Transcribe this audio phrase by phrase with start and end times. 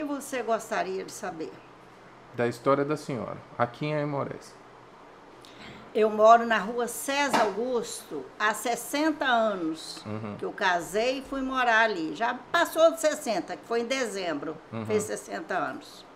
[0.00, 1.52] que você gostaria de saber?
[2.34, 4.54] Da história da senhora, aqui em Aimorés.
[5.94, 10.36] Eu moro na rua César Augusto há 60 anos Uhum.
[10.38, 12.14] que eu casei e fui morar ali.
[12.14, 14.86] Já passou de 60, que foi em dezembro, Uhum.
[14.86, 16.06] fez 60 anos.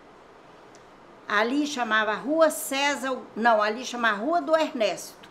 [1.27, 5.29] Ali chamava Rua César, não, ali chamava Rua do Ernesto.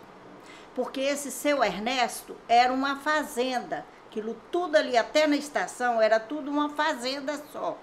[0.77, 3.85] Porque esse seu Ernesto era uma fazenda.
[4.09, 7.77] Aquilo tudo ali, até na estação, era tudo uma fazenda só.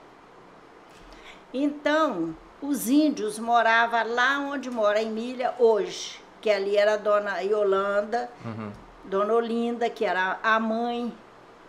[1.54, 7.40] Então, os índios moravam lá onde mora a Emília hoje, que ali era a dona
[7.42, 8.72] Yolanda, Uhum.
[9.06, 11.14] dona Olinda, que era a mãe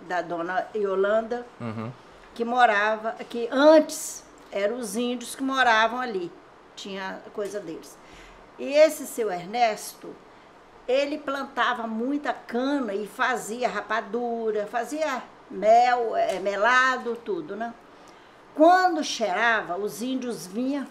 [0.02, 1.90] da dona Yolanda, Uhum.
[2.34, 6.30] que morava, que antes eram os índios que moravam ali,
[6.76, 7.98] tinha coisa deles.
[8.58, 10.14] E esse seu Ernesto,
[10.86, 17.72] ele plantava muita cana e fazia rapadura, fazia mel, eh, melado, tudo, né?
[18.54, 20.86] Quando cheirava, os índios vinham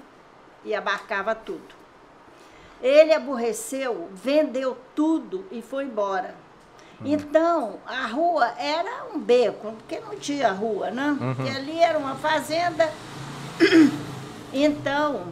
[0.64, 1.76] e abarcava tudo.
[2.82, 6.36] Ele aborreceu, vendeu tudo e foi embora.
[7.04, 11.18] Então, a rua era um beco, porque não tinha rua, né?
[11.20, 11.46] Uhum.
[11.46, 12.92] E ali era uma fazenda.
[14.54, 15.28] Então,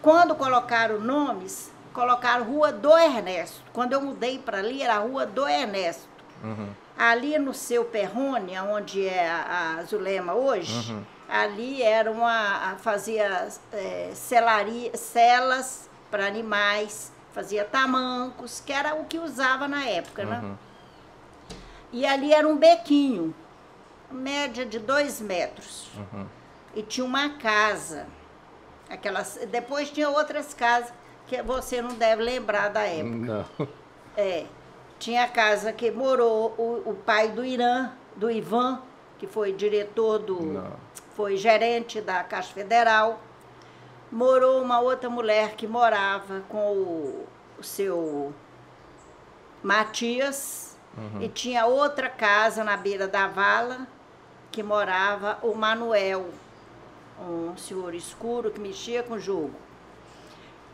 [0.00, 3.60] quando colocaram nomes, colocaram Rua do Ernesto.
[3.72, 6.06] Quando eu mudei para ali, era a Rua do Ernesto.
[6.44, 6.68] Uhum.
[6.98, 11.04] Ali no seu Perrone, onde é a a Zulema hoje, Uhum.
[11.28, 12.76] ali era uma.
[12.78, 20.24] fazia é, celaria, celas para animais, fazia tamancos, que era o que usava na época,
[20.24, 20.40] né?
[20.42, 20.56] Uhum.
[21.92, 23.32] E ali era um bequinho,
[24.10, 25.88] média de dois metros.
[25.96, 26.26] Uhum.
[26.74, 28.06] E tinha uma casa.
[28.90, 30.92] Aquelas, depois tinha outras casas
[31.26, 33.46] que você não deve lembrar da época.
[33.58, 33.68] Não.
[34.16, 34.46] É.
[34.98, 38.82] Tinha a casa que morou o, o pai do Irã, do Ivan,
[39.18, 40.40] que foi diretor do.
[40.40, 40.72] Não.
[41.14, 43.20] foi gerente da Caixa Federal.
[44.10, 47.26] Morou uma outra mulher que morava com o,
[47.58, 48.32] o seu
[49.62, 50.76] Matias.
[50.96, 51.22] Uhum.
[51.22, 53.86] E tinha outra casa na beira da vala
[54.50, 56.30] que morava o Manuel,
[57.20, 59.54] um senhor escuro que mexia com jogo.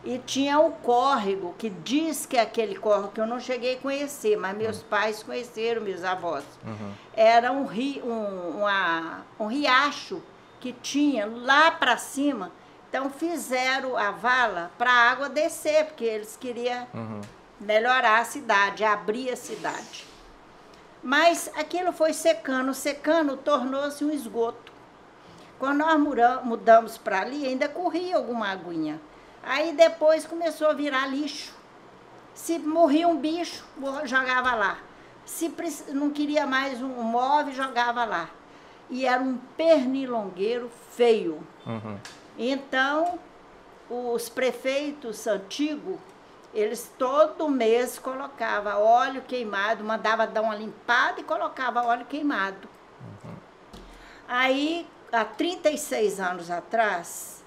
[0.05, 3.79] E tinha o córrego, que diz que é aquele córrego que eu não cheguei a
[3.79, 6.45] conhecer, mas meus pais conheceram, meus avós.
[6.63, 6.93] Uhum.
[7.15, 10.21] Era um, ri, um, uma- um riacho
[10.61, 12.53] que tinha lá para cima.
[12.89, 17.23] Então fizeram a vala para a água descer, porque eles queriam Uhum.
[17.59, 20.07] melhorar a cidade, abrir a cidade.
[21.03, 24.73] Mas aquilo foi secando, secando, tornou-se um esgoto.
[25.59, 25.99] Quando nós
[26.45, 29.01] mudamos para ali, ainda corria alguma aguinha.
[29.47, 31.53] Aí depois começou a virar lixo.
[32.35, 33.65] Se morria um bicho,
[34.05, 34.79] jogava lá.
[35.25, 35.53] Se
[35.91, 38.29] não queria mais um móvel, jogava lá.
[38.91, 41.47] E era um pernilongueiro feio.
[41.67, 41.99] Uhum.
[42.39, 43.19] Então,
[43.89, 45.99] os prefeitos antigos,
[46.53, 52.69] eles todo mês colocavam óleo queimado, mandava dar uma limpada e colocava óleo queimado.
[54.27, 57.45] Aí, há 36 anos atrás,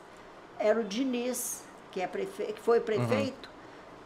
[0.59, 1.63] era o Diniz,
[1.97, 2.43] que, é prefe...
[2.53, 3.49] que foi prefeito,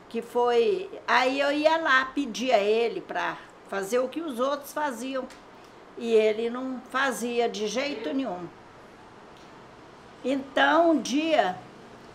[0.08, 0.90] que foi.
[1.06, 3.36] Aí eu ia lá pedir a ele para
[3.70, 5.26] fazer o que os outros faziam.
[5.98, 8.48] E ele não fazia de jeito nenhum.
[10.24, 11.58] Então, um dia,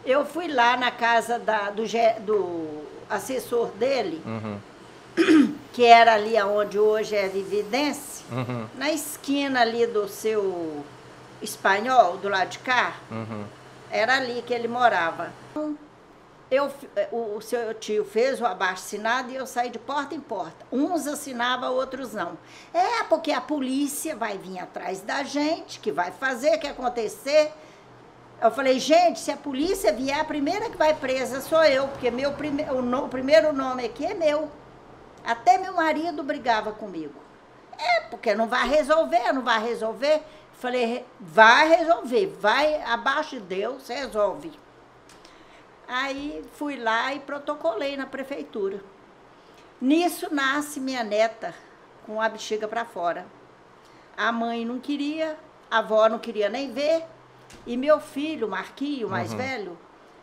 [0.05, 1.83] eu fui lá na casa da- do,
[2.25, 4.59] do assessor dele, Uhum.
[5.75, 8.67] que era ali onde hoje é Vividência, Uhum.
[8.77, 10.83] na esquina ali do seu
[11.43, 13.45] espanhol, do lado de cá, Uhum.
[13.91, 15.33] Era ali que ele morava.
[16.49, 16.73] Eu,
[17.11, 20.65] o, o seu tio fez o abaixo assinado e eu saí de porta em porta.
[20.71, 22.39] Uns assinavam, outros não.
[22.73, 27.53] É, porque a polícia vai vir atrás da gente, que vai fazer, que acontecer.
[28.41, 32.11] Eu falei, gente, se a polícia vier, a primeira que vai presa sou eu, porque
[32.13, 34.49] meu prime o, no- o primeiro nome aqui é meu.
[35.25, 37.15] Até meu marido brigava comigo.
[37.77, 40.23] É, porque não vai resolver, não vai resolver.
[40.59, 44.53] Falei, vai resolver, vai abaixo de Deus, resolve.
[45.87, 48.81] Aí fui lá e protocolei na prefeitura.
[49.81, 51.55] Nisso nasce minha neta
[52.07, 53.27] com a bexiga para fora.
[54.17, 55.39] A mãe não queria,
[55.71, 57.05] a avó não queria nem ver.
[57.67, 59.37] E meu filho, Marquinho, mais Uhum.
[59.37, 59.79] velho,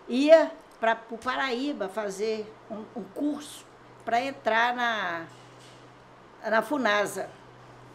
[0.10, 3.66] ia para o Paraíba fazer um, um curso
[4.04, 5.26] para entrar na,
[6.50, 7.30] na FUNASA,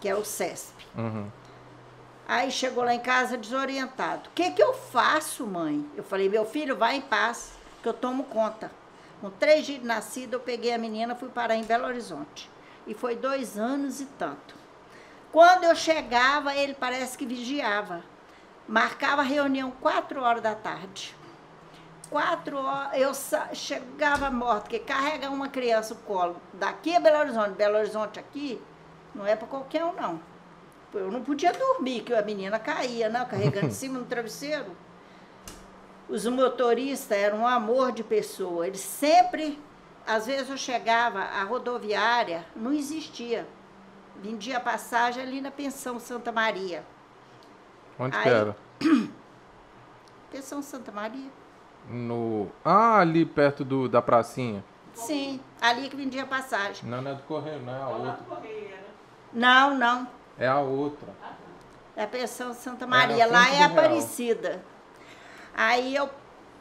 [0.01, 0.87] que é o CESP.
[0.97, 1.31] Uhum.
[2.29, 4.29] Aí chegou lá em casa desorientado.
[4.29, 5.91] O que, que eu faço, mãe?
[5.97, 7.53] Eu falei, meu filho, vai em paz,
[7.83, 8.71] que eu tomo conta.
[9.19, 12.51] Com três dias de nascida, eu peguei a menina fui parar em Belo Horizonte.
[12.87, 14.55] E foi dois anos e tanto.
[15.33, 18.05] Quando eu chegava, ele parece que vigiava.
[18.69, 21.17] Marcava reunião quatro horas da tarde.
[22.11, 27.51] Quatro horas, eu chegava morta, porque carregar uma criança no colo daqui a Belo Horizonte,
[27.53, 28.61] Belo Horizonte aqui,
[29.15, 30.21] não é para qualquer um, não.
[30.95, 34.77] Eu não podia dormir, que a menina caía, não, carregando em cima no travesseiro.
[36.09, 38.67] Os motoristas eram um amor de pessoa.
[38.67, 39.61] Eles sempre,
[40.07, 43.47] às vezes eu chegava, a rodoviária não existia.
[44.17, 46.83] Vendia passagem ali na Pensão Santa Maria.
[47.99, 48.57] Onde Aí, que era?
[50.31, 51.31] Pensão Santa Maria.
[51.89, 52.51] No.
[52.65, 54.65] Ah, ali perto do, da pracinha.
[54.95, 56.89] Sim, ali que vendia passagem.
[56.89, 58.19] Não, não é do Correio, não é a outra.
[59.33, 60.18] Não, não.
[60.39, 61.09] É a outra.
[61.97, 63.27] É a Pensão Santa Maria.
[63.27, 64.63] Lá é Aparecida.
[65.55, 66.09] Aí eu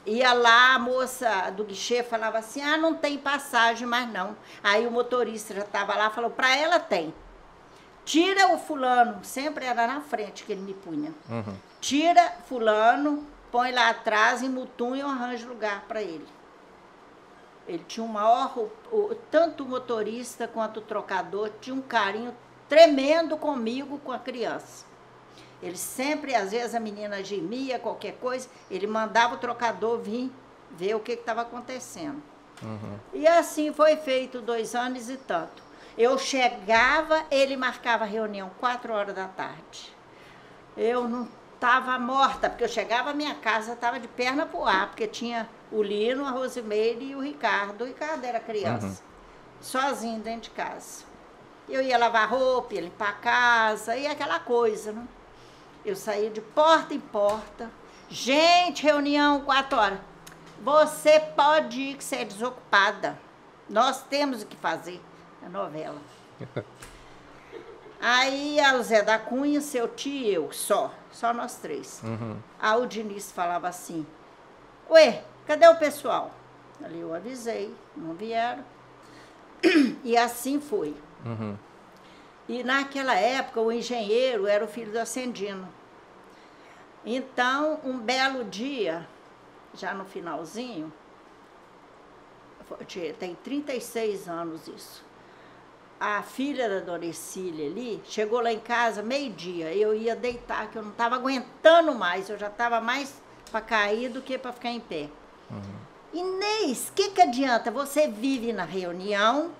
[0.05, 4.35] ia lá, a moça do guichê falava assim: ah, não tem passagem mais não.
[4.63, 7.13] Aí o motorista já estava lá falou: para ela tem.
[8.03, 11.13] Tira o fulano, sempre era na frente que ele me punha.
[11.29, 11.55] Uhum.
[11.81, 16.25] Tira fulano, põe lá atrás, em mutum e arranja lugar para ele.
[17.67, 18.55] Ele tinha um maior,
[19.29, 22.33] tanto o motorista quanto o trocador, tinha um carinho
[22.67, 24.85] tremendo comigo, com a criança.
[25.61, 30.31] Ele sempre, às vezes a menina gemia, qualquer coisa, ele mandava o trocador vir
[30.71, 32.21] ver o que estava acontecendo.
[32.61, 32.99] Uhum.
[33.13, 35.63] E assim foi feito dois anos e tanto.
[35.97, 39.95] Eu chegava, ele marcava reunião quatro horas da tarde.
[40.75, 44.87] Eu não estava morta, porque eu chegava, a minha casa estava de perna pro ar,
[44.87, 47.83] porque tinha o Lino, a Rosimeire e o Ricardo.
[47.83, 48.95] O Ricardo era criança, uhum.
[49.59, 51.06] sozinho dentro de casa.
[51.67, 55.05] Eu ia lavar roupa, ia limpar a casa, e aquela coisa, né?
[55.83, 57.69] Eu saía de porta em porta.
[58.09, 59.99] Gente, reunião quatro horas.
[60.61, 63.19] Você pode ir que você é desocupada.
[63.69, 65.01] Nós temos o que fazer
[65.45, 65.99] a novela.
[67.99, 70.93] Aí o Zé da Cunha, seu tio e eu, só.
[71.11, 72.01] Só nós três.
[72.03, 72.37] Uhum.
[72.59, 74.05] Aí o Diniz falava assim,
[74.89, 76.31] ué, cadê o pessoal?
[76.83, 78.63] Ali eu avisei, não vieram.
[80.03, 80.95] E assim foi.
[81.27, 81.57] Uhum.
[82.47, 85.67] E naquela época o engenheiro era o filho do Ascendino.
[87.05, 89.07] Então, um belo dia,
[89.73, 90.91] já no finalzinho,
[93.19, 95.07] tem 36 anos isso
[95.99, 99.73] a filha da dona Ercília ali chegou lá em casa meio-dia.
[99.73, 102.29] Eu ia deitar, que eu não estava aguentando mais.
[102.29, 103.21] Eu já estava mais
[103.51, 105.09] para cair do que para ficar em pé.
[105.49, 105.87] Uhum.
[106.13, 107.71] Inês, o que, que adianta?
[107.71, 109.51] Você vive na reunião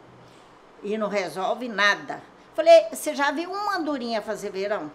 [0.84, 2.22] e não resolve nada.
[2.54, 4.92] Falei, você já viu uma andorinha fazer verão?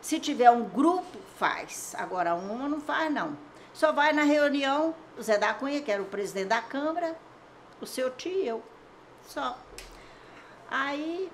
[0.00, 1.94] Se tiver um grupo, faz.
[1.98, 3.36] Agora uma não faz, não.
[3.74, 7.16] Só vai na reunião, o Zé da Cunha, que era o presidente da Câmara,
[7.80, 8.62] o seu tio e eu.
[9.26, 9.58] Só.
[10.70, 11.30] Aí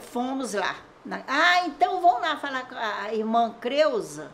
[0.00, 0.76] fomos lá.
[1.26, 4.30] Ah, então vamos lá falar com a irmã Creuza,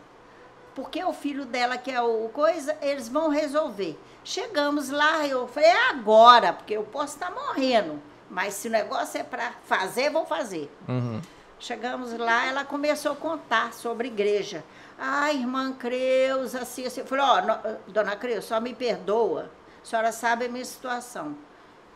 [0.75, 3.99] porque o filho dela que é o coisa, eles vão resolver.
[4.23, 9.19] Chegamos lá, eu falei, é agora, porque eu posso estar morrendo, mas se o negócio
[9.19, 10.71] é para fazer, vou fazer.
[10.87, 11.21] Uhum.
[11.59, 14.63] Chegamos lá, ela começou a contar sobre igreja.
[14.97, 17.01] Ah, irmã Creuza, assim, assim.
[17.01, 19.51] Eu falei, ó, oh, dona Creuza, só me perdoa,
[19.81, 21.35] a senhora sabe a minha situação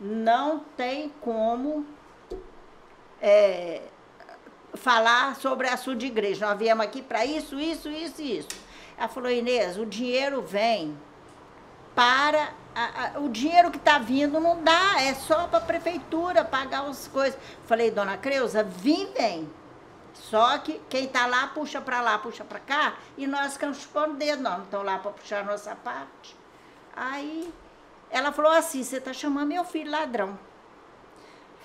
[0.00, 1.86] não tem como
[3.20, 3.82] é,
[4.74, 6.46] falar sobre assunto de igreja.
[6.46, 8.48] Nós viemos aqui para isso, isso, isso e isso.
[8.96, 10.96] Ela falou, Inês, o dinheiro vem
[11.94, 12.52] para.
[12.74, 16.84] A, a, o dinheiro que está vindo não dá, é só para a prefeitura pagar
[16.88, 17.38] as coisas.
[17.66, 19.48] Falei, dona Creuza, vim, vem.
[20.12, 24.14] Só que quem está lá puxa para lá, puxa para cá, e nós ficamos chupando
[24.14, 26.36] dedo, nós não estamos lá para puxar a nossa parte.
[26.96, 27.52] Aí
[28.10, 30.38] ela falou assim: você está chamando meu filho ladrão.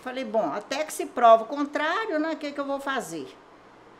[0.01, 2.31] Falei, bom, até que se prova o contrário, né?
[2.31, 3.35] O que, que eu vou fazer?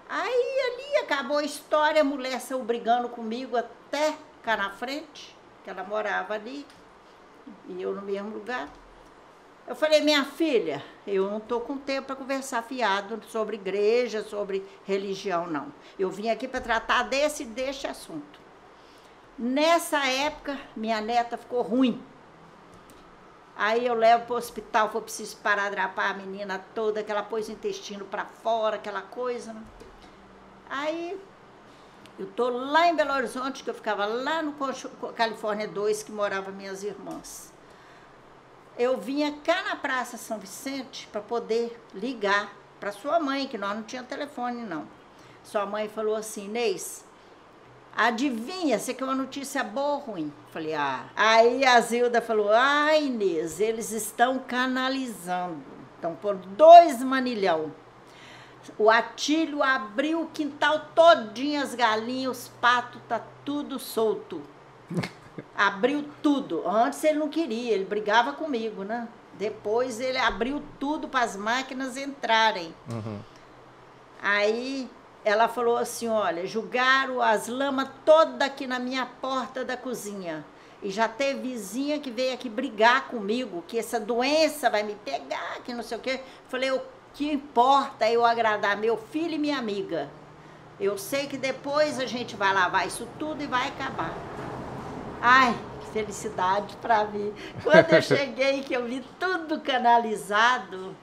[0.10, 5.70] Aí ali acabou a história, a mulher saiu brigando comigo até cá na frente, que
[5.70, 6.66] ela morava ali,
[7.68, 8.68] e eu no mesmo lugar.
[9.68, 14.66] Eu falei, minha filha, eu não estou com tempo para conversar fiado sobre igreja, sobre
[14.84, 15.72] religião, não.
[16.00, 18.40] Eu vim aqui para tratar desse deste assunto.
[19.38, 22.04] Nessa época, minha neta ficou ruim.
[23.56, 27.22] Aí eu levo para o hospital, foi preciso parar drapar a menina toda, que ela
[27.22, 29.54] pôs o intestino para fora, aquela coisa.
[29.54, 29.62] Né?
[30.70, 31.20] Aí
[32.18, 34.54] eu tô lá em Belo Horizonte, que eu ficava lá no
[35.16, 37.52] Califórnia 2, que morava minhas irmãs.
[38.78, 43.76] Eu vinha cá na Praça São Vicente para poder ligar para sua mãe, que nós
[43.76, 44.88] não tinha telefone não.
[45.44, 47.04] Sua mãe falou assim, Inês,
[47.96, 50.34] Adivinha, você quer uma notícia boa ou ruim?
[50.52, 51.06] Falei, ah.
[51.16, 55.62] Aí a Zilda falou, ah, Inês, eles estão canalizando.
[55.96, 57.74] Estão por dois manilhão.
[58.78, 64.42] O Atílio abriu o quintal todinho, as galinhas, os patos, tá tudo solto.
[65.56, 66.68] abriu tudo.
[66.68, 69.08] Antes ele não queria, ele brigava comigo, né?
[69.38, 72.74] Depois ele abriu tudo para as máquinas entrarem.
[72.92, 73.20] Uhum.
[74.22, 74.90] Aí
[75.24, 80.46] ela falou assim: olha, julgaram as lamas todas aqui na minha porta da cozinha.
[80.82, 85.60] E já teve vizinha que veio aqui brigar comigo, que essa doença vai me pegar,
[85.66, 86.22] que não sei o quê.
[86.48, 86.82] Falei, o
[87.14, 90.10] que importa eu agradar meu filho e minha amiga?
[90.80, 94.14] Eu sei que depois a gente vai lavar isso tudo e vai acabar.
[95.22, 97.34] Ai, que felicidade para mim.
[97.64, 100.96] Quando eu cheguei, que eu vi tudo canalizado,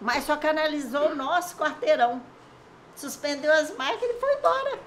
[0.00, 2.22] mas só canalizou o nosso quarteirão.
[2.94, 4.78] Suspendeu as máquinas e foi embora.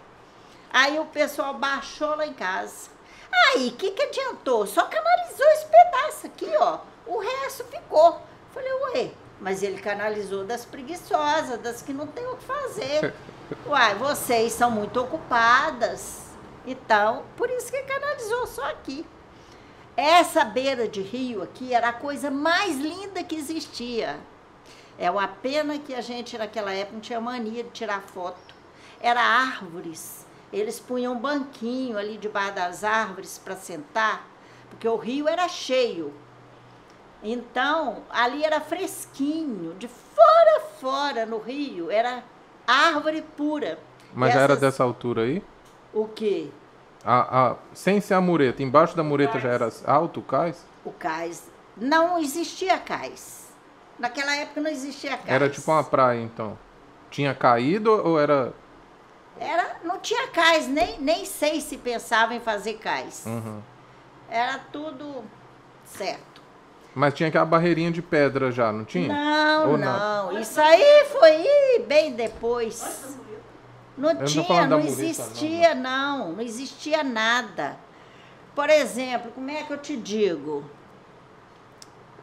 [0.71, 2.89] Aí o pessoal baixou lá em casa.
[3.31, 4.65] Aí, o que, que adiantou?
[4.65, 6.79] Só canalizou esse pedaço aqui, ó.
[7.05, 8.21] O resto ficou.
[8.53, 13.13] Falei, ué, mas ele canalizou das preguiçosas, das que não tem o que fazer.
[13.65, 16.29] Uai, vocês são muito ocupadas.
[16.65, 19.05] Então, por isso que canalizou só aqui.
[19.95, 24.19] Essa beira de rio aqui era a coisa mais linda que existia.
[24.97, 28.53] É uma pena que a gente naquela época não tinha mania de tirar foto.
[29.01, 30.25] Era árvores.
[30.51, 34.27] Eles punham um banquinho ali debaixo das árvores para sentar,
[34.69, 36.13] porque o rio era cheio.
[37.21, 42.23] Então, ali era fresquinho, de fora a fora no rio, era
[42.65, 43.77] árvore pura.
[44.13, 45.43] Mas já era dessa altura aí?
[45.93, 46.49] O quê?
[47.03, 50.65] A, a, sem ser a mureta, embaixo da mureta já era alto o cais?
[50.85, 51.49] O cais.
[51.75, 53.47] Não existia cais.
[53.97, 55.29] Naquela época não existia cais.
[55.29, 56.57] Era tipo uma praia, então.
[57.09, 58.53] Tinha caído ou era.
[59.39, 63.23] Era, não tinha cais, nem, nem sei se pensava em fazer cais.
[63.25, 63.61] Uhum.
[64.29, 65.23] Era tudo
[65.85, 66.28] certo.
[66.95, 69.07] Mas tinha aquela barreirinha de pedra já, não tinha?
[69.07, 70.39] Não, não.
[70.39, 73.17] Isso aí foi bem depois.
[73.97, 77.77] Não não tinha, não, mureta, existia, não, não existia nada.
[78.55, 80.63] Por exemplo, como é que eu te digo?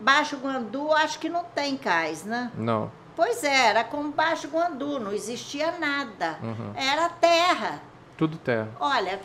[0.00, 2.50] Baixo Guandu, acho que não tem cais, né?
[2.56, 2.90] Não.
[3.14, 6.38] Pois é, era como Baixo Guandu, não existia nada.
[6.42, 6.73] Uhum.
[6.75, 7.80] Era terra.
[8.16, 8.68] Tudo terra.
[8.80, 9.20] Olha,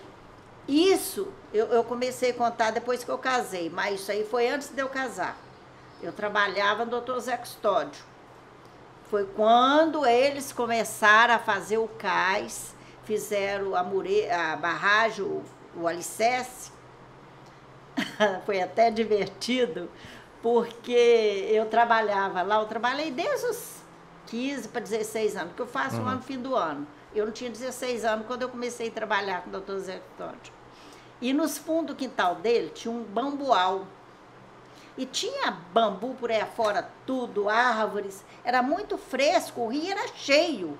[0.71, 4.69] isso eu, eu comecei a contar depois que eu casei, mas isso aí foi antes
[4.69, 5.37] de eu casar.
[6.01, 7.17] Eu trabalhava no Dr.
[7.19, 8.03] Zé Custódio.
[9.09, 12.73] Foi quando eles começaram a fazer o cais,
[13.03, 15.43] fizeram a, mure, a barragem, o,
[15.75, 16.71] o alicerce.
[18.45, 19.89] foi até divertido,
[20.41, 23.81] porque eu trabalhava lá, eu trabalhei desde os
[24.27, 26.05] 15 para 16 anos, que eu faço Uhum.
[26.05, 26.87] lá no fim do ano.
[27.13, 30.53] Eu não tinha 16 anos quando eu comecei a trabalhar com o doutor Zé Custódio.
[31.21, 33.85] E nos fundos do quintal dele tinha um bambual.
[34.97, 38.25] E tinha bambu por aí fora, tudo, árvores.
[38.43, 40.77] Era muito fresco, o rio era cheio.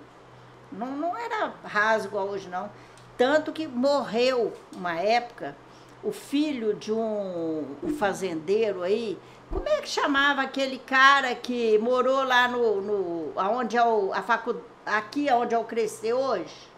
[0.71, 2.69] Não, não era raso igual hoje, não.
[3.17, 5.55] Tanto que morreu, uma época,
[6.03, 7.65] o filho de um,
[7.97, 9.17] fazendeiro aí.
[9.51, 12.81] Como é que chamava aquele cara que morou lá no.
[12.81, 14.55] no aonde é o, a facu,
[14.85, 16.69] aqui onde eu cresci hoje?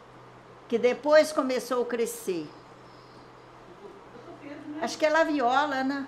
[0.67, 2.47] Que depois começou a crescer.
[4.83, 6.05] Acho que é Laviola, né?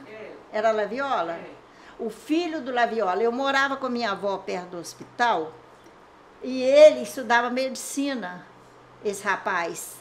[0.52, 1.40] Era Laviola?
[1.98, 3.24] O filho do Laviola.
[3.24, 5.54] Eu morava com minha avó perto do hospital
[6.44, 8.46] e ele estudava medicina,
[9.02, 9.96] esse rapaz.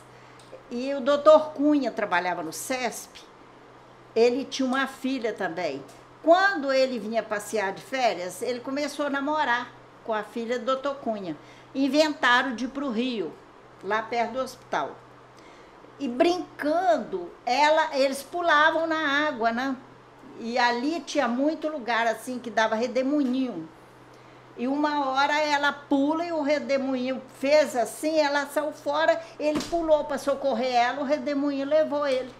[0.72, 3.22] E o doutor Cunha trabalhava no CESP.
[4.12, 5.80] Ele tinha uma filha também.
[6.20, 9.70] Quando ele vinha passear de férias, ele começou a namorar
[10.02, 11.36] com a filha do doutor Cunha.
[11.72, 13.32] Inventaram de ir para o Rio,
[13.84, 14.96] lá perto do hospital.
[15.98, 19.76] E brincando, ela, eles pulavam na água, né?
[20.40, 23.68] E ali tinha muito lugar assim que dava redemoinho.
[24.56, 30.04] E uma hora ela pula e o redemoinho fez assim, ela saiu fora, ele pulou
[30.04, 32.32] para socorrer ela, o redemoinho levou ele.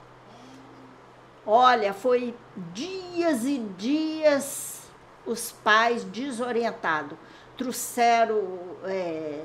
[1.47, 2.35] Olha, foi
[2.73, 4.83] dias e dias
[5.27, 7.19] os pais desorientados.
[7.57, 9.43] Trouxeram é,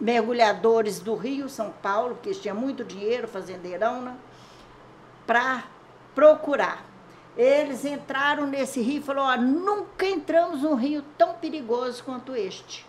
[0.00, 4.16] mergulhadores do Rio, São Paulo, que eles tinham muito dinheiro, fazendeirão, né?
[5.26, 5.64] Para
[6.14, 6.84] procurar.
[7.36, 12.86] Eles entraram nesse rio e falaram, ó, nunca entramos num rio tão perigoso quanto este.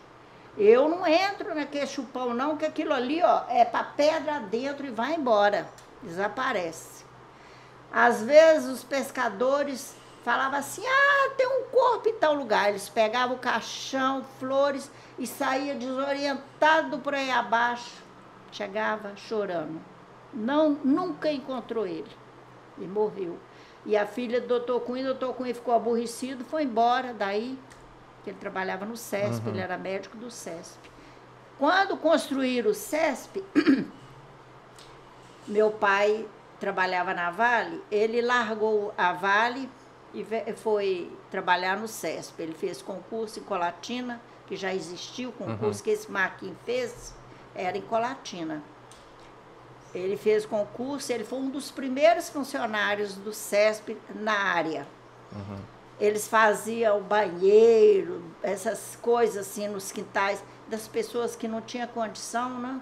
[0.58, 4.92] Eu não entro naquele chupão não, que aquilo ali, ó, é para pedra dentro e
[4.92, 5.70] vai embora.
[6.02, 7.06] Desaparece.
[7.92, 12.70] Às vezes os pescadores falavam assim, ah, tem um corpo em tal lugar.
[12.70, 14.90] Eles pegavam o caixão, flores
[15.22, 18.02] e saía desorientado por aí abaixo.
[18.52, 19.80] Chegava chorando.
[20.34, 22.10] Não, nunca encontrou ele.
[22.80, 23.38] E morreu.
[23.86, 27.56] E a filha do doutor Cunha, o doutor Cunha ficou aborrecido, foi embora daí.
[28.24, 30.90] que ele trabalhava no CESP, ele era médico do CESP.
[31.60, 33.44] Quando construíram o CESP,
[35.48, 36.28] meu pai
[36.60, 39.70] trabalhava na Vale, ele largou a Vale
[40.16, 40.26] e
[40.56, 42.42] foi trabalhar no CESP.
[42.42, 44.20] Ele fez concurso em Colatina,
[44.52, 47.14] que já existia o concurso que esse Marquinhos fez,
[47.56, 48.62] era em Colatina.
[49.96, 54.86] Ele fez concurso, ele foi um dos primeiros funcionários do CESP na área.
[55.98, 62.82] Eles faziam banheiro, essas coisas assim nos quintais das pessoas que não tinham condição, né?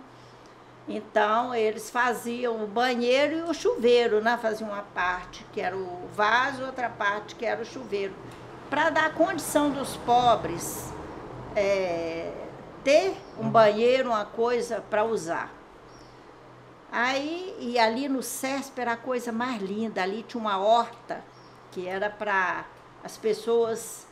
[0.88, 4.40] Então, eles faziam o banheiro e o chuveiro, né?
[4.42, 8.16] Faziam uma parte que era o vaso, outra parte que era o chuveiro.
[8.72, 10.98] Para dar condição dos pobres
[11.60, 12.32] é,
[12.84, 15.54] ter um banheiro, uma coisa para usar.
[16.92, 21.24] Aí, e ali no CESP era a coisa mais linda, ali tinha uma horta
[21.72, 22.66] que era para
[23.04, 24.08] as pessoas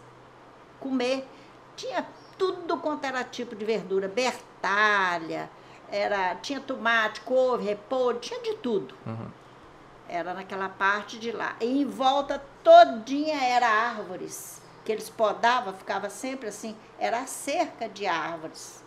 [0.80, 1.28] comer.
[1.76, 2.06] Tinha
[2.38, 5.50] tudo quanto era tipo de verdura, bertalha,
[5.92, 8.94] era, tinha tomate, couve, repolho, tinha de tudo.
[10.08, 11.56] Era naquela parte de lá.
[11.60, 18.08] E em volta todinha era árvores, que eles podavam, ficava sempre assim, era cerca de
[18.08, 18.82] árvores.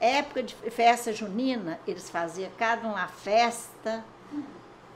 [0.00, 4.04] Época de festa junina, eles faziam cada uma festa,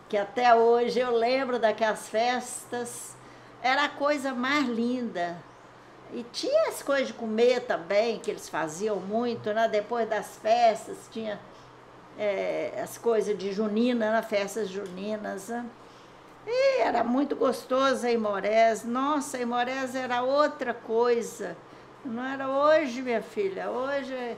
[0.09, 3.14] que até hoje eu lembro daquelas festas,
[3.62, 5.40] era a coisa mais linda.
[6.12, 9.69] E tinha as coisas de comer também, que eles faziam muito, né?
[9.69, 11.38] Depois das festas, tinha
[12.19, 14.23] eh, as coisas de junina, né?
[14.23, 15.50] festas juninas.
[15.50, 15.64] Né?
[16.52, 18.85] E era muito gostoso a Imorés.
[18.85, 21.57] Nossa, a Imorés era outra coisa.
[22.04, 23.71] Não era hoje, minha filha.
[23.71, 24.37] Hoje,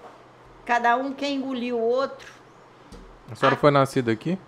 [0.67, 2.31] cada um quer engolir o outro.
[3.31, 4.39] A senhora foi nascida aqui?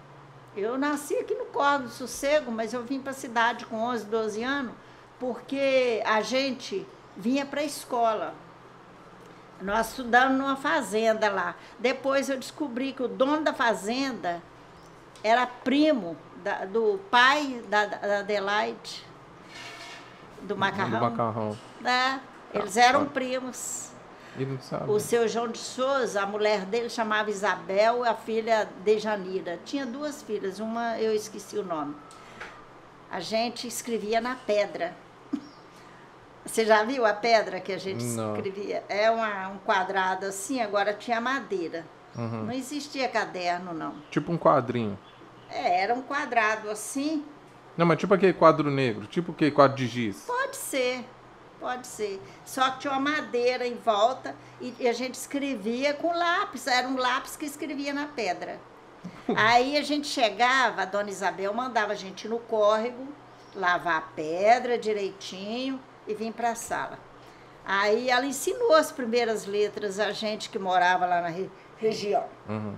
[0.55, 4.05] Eu nasci aqui no Corvo do Sossego, mas eu vim para a cidade com 11,
[4.05, 4.75] 12 anos,
[5.19, 8.35] porque a gente vinha para a escola.
[9.63, 11.55] Nós estudamos numa fazenda lá.
[11.79, 14.43] Depois eu descobri que o dono da fazenda
[15.23, 19.03] era primo da- do pai da, da Adelaide,
[20.43, 20.91] do macarrão.
[21.01, 21.59] Do macarrão.
[21.85, 22.21] É,
[22.53, 23.91] eles eram primos.
[24.37, 24.91] E não sabe.
[24.91, 29.59] O seu João de Souza, a mulher dele chamava Isabel, a filha de Janira.
[29.65, 31.95] Tinha duas filhas, uma eu esqueci o nome.
[33.11, 34.93] A gente escrevia na pedra.
[36.45, 38.35] Você já viu a pedra que a gente Não.
[38.35, 38.83] escrevia?
[38.89, 41.87] É uma- um quadrado assim, agora tinha madeira.
[42.17, 42.45] Uhum.
[42.45, 43.95] Não existia caderno, não.
[44.11, 44.99] Tipo um quadrinho.
[45.51, 47.25] É, era um quadrado assim.
[47.77, 49.07] Não, mas tipo aquele quadro negro.
[49.07, 50.23] Tipo aquele quadro de giz.
[50.27, 51.05] Pode ser,
[51.61, 52.21] pode ser.
[52.45, 56.67] Só que tinha uma madeira em volta e, e a gente escrevia com lápis.
[56.67, 58.61] Era um lápis que escrevia na pedra.
[59.37, 63.07] Aí a gente chegava, a dona Isabel mandava a gente ir no córrego,
[63.55, 66.99] lavar a pedra direitinho e vir para a sala.
[67.67, 72.25] Aí ela ensinou as primeiras letras a gente que morava lá na re- região.
[72.49, 72.75] Uhum.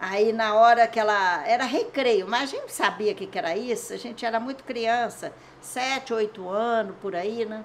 [0.00, 1.46] Aí na hora que ela.
[1.46, 4.64] Era recreio, mas a gente sabia o que, que era isso, a gente era muito
[4.64, 7.64] criança, sete, oito anos por aí, né?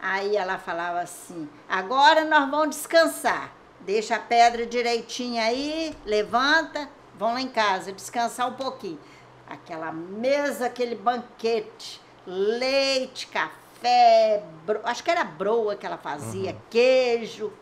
[0.00, 3.52] Aí ela falava assim: agora nós vamos descansar.
[3.80, 8.98] Deixa a pedra direitinho aí, levanta, vão lá em casa, descansar um pouquinho.
[9.46, 17.52] Aquela mesa, aquele banquete, leite, café, bro- acho que era broa que ela fazia, queijo.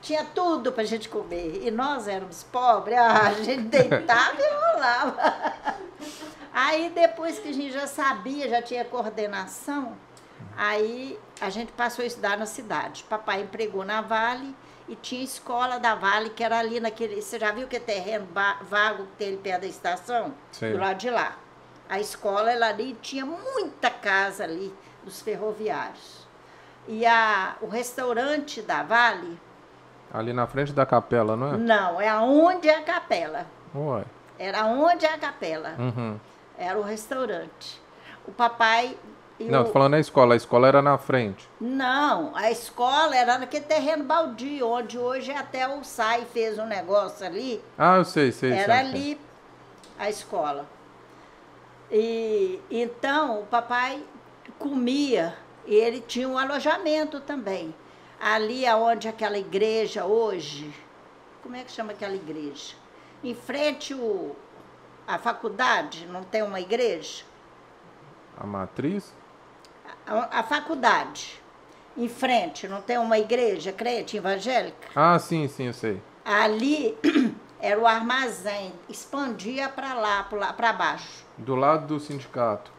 [0.00, 1.60] Tinha tudo pra gente comer.
[1.62, 5.76] E nós éramos pobres, a gente deitava e rolava.
[6.52, 9.96] Aí depois que a gente já sabia, já tinha coordenação,
[10.56, 13.04] aí a gente passou a estudar na cidade.
[13.08, 14.54] Papai empregou na Vale
[14.88, 17.22] e tinha escola da Vale, que era ali naquele.
[17.22, 18.26] Você já viu que é terreno
[18.62, 20.34] vago que tem ali perto da estação?
[20.50, 20.72] Sei.
[20.72, 21.36] Do lado de lá.
[21.88, 26.26] A escola era ali, tinha muita casa ali dos ferroviários.
[26.88, 29.40] E a, o restaurante da Vale,
[30.12, 31.56] Ali na frente da capela, não é?
[31.56, 33.46] não, é aonde é a capela.
[33.74, 34.04] Ué.
[34.38, 35.74] Era onde é a capela.
[35.78, 36.18] Uhum.
[36.58, 37.80] Era o restaurante.
[38.26, 38.96] O papai.
[39.38, 40.34] Não, o- tô falando na escola.
[40.34, 41.48] A escola era na frente.
[41.60, 47.24] Não, a escola era naquele terreno baldio, onde hoje até o SAI fez um negócio
[47.24, 47.62] ali.
[47.78, 48.52] Ah, eu sei, sei.
[48.52, 48.90] Era sei, sei.
[49.00, 49.20] ali
[49.98, 50.66] a escola.
[51.90, 54.02] E então o papai
[54.58, 55.34] comia
[55.66, 57.74] e ele tinha um alojamento também.
[58.20, 60.70] Ali aonde aquela igreja hoje,
[61.42, 62.74] como é que chama aquela igreja?
[63.24, 64.36] Em frente o,
[65.08, 67.24] a faculdade, não tem uma igreja?
[68.36, 69.14] A matriz?
[70.06, 71.40] A, a faculdade,
[71.96, 74.88] em frente, não tem uma igreja crente evangélica?
[74.94, 76.02] Ah, sim, sim, eu sei.
[76.22, 76.98] Ali
[77.58, 81.24] era o armazém, expandia para lá, para baixo.
[81.38, 82.70] Do lado do sindicato.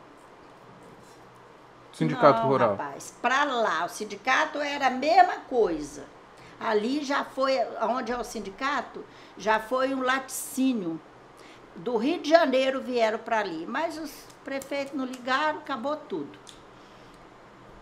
[2.02, 2.72] Sindicato não, rural?
[2.72, 6.06] rapaz, para lá, o sindicato era a mesma coisa.
[6.60, 9.04] Ali já foi, onde é o sindicato,
[9.38, 11.00] já foi um laticínio.
[11.76, 14.12] Do Rio de Janeiro vieram para ali, mas os
[14.44, 16.38] prefeitos não ligaram, acabou tudo.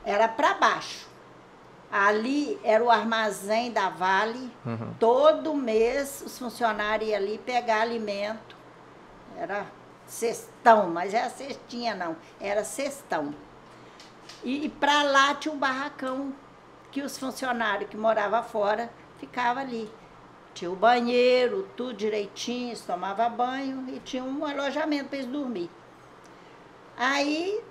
[0.05, 1.07] Era para baixo.
[1.91, 4.51] Ali era o armazém da Vale.
[4.65, 4.93] Uhum.
[4.99, 8.55] Todo mês os funcionários iam ali pegar alimento.
[9.35, 9.65] Era
[10.05, 13.33] cestão, mas era cestinha não, era cestão.
[14.43, 16.33] E, e para lá tinha um barracão
[16.91, 19.89] que os funcionários que moravam fora ficavam ali.
[20.53, 25.69] Tinha o banheiro, tudo direitinho, eles tomavam banho e tinha um alojamento para eles dormir.
[26.97, 27.61] Aí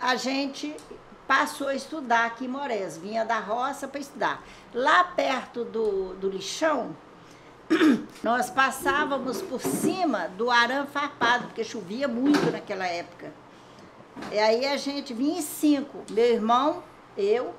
[0.00, 0.74] a gente
[1.26, 4.42] passou a estudar aqui em Morés, vinha da roça para estudar.
[4.72, 6.96] Lá perto do, do lixão,
[8.22, 13.32] nós passávamos por cima do arame farpado, porque chovia muito naquela época.
[14.32, 16.82] E aí a gente vinha em cinco, meu irmão,
[17.16, 17.54] eu,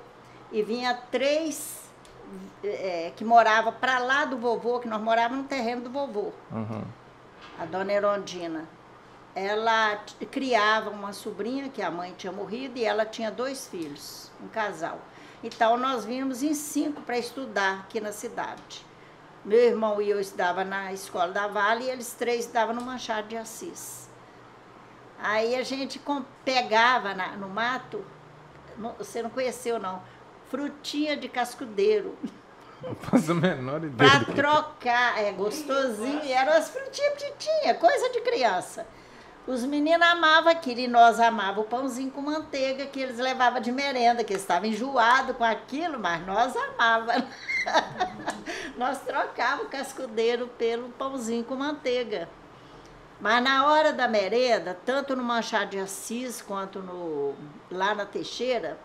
[0.52, 1.78] e vinha três
[2.62, 6.84] é, que morava para lá do vovô, que nós morávamos no terreno do vovô, Uhum.
[7.58, 8.68] a dona Erondina.
[9.34, 10.00] Ela
[10.32, 14.98] criava uma sobrinha, que a mãe tinha morrido, e ela tinha dois filhos, um casal.
[15.44, 18.84] Então nós vínhamos em cinco para estudar aqui na cidade.
[19.44, 23.28] Meu irmão e eu estudava na escola da Vale e eles três estudavam no Machado
[23.28, 24.07] de Assis.
[25.20, 26.00] Aí a gente
[26.44, 28.04] pegava na- no mato,
[28.76, 30.02] não- você não conheceu não,
[30.50, 32.16] frutinha de cascudeiro,
[32.80, 34.08] Não faço a menor ideia.
[34.10, 38.86] para do que- trocar, é gostosinho, e eram as frutinhas petitinhas, coisa de criança.
[39.48, 43.72] Os meninos amavam aquilo e nós amávamos o pãozinho com manteiga que eles levavam de
[43.72, 47.24] merenda, que eles estavam enjoados com aquilo, mas nós amávamos.
[48.76, 52.28] nós trocávamos o cascudeiro pelo pãozinho com manteiga.
[53.20, 57.34] Mas na hora da merenda, tanto no Machado de Assis quanto no,
[57.70, 58.78] lá na Teixeira,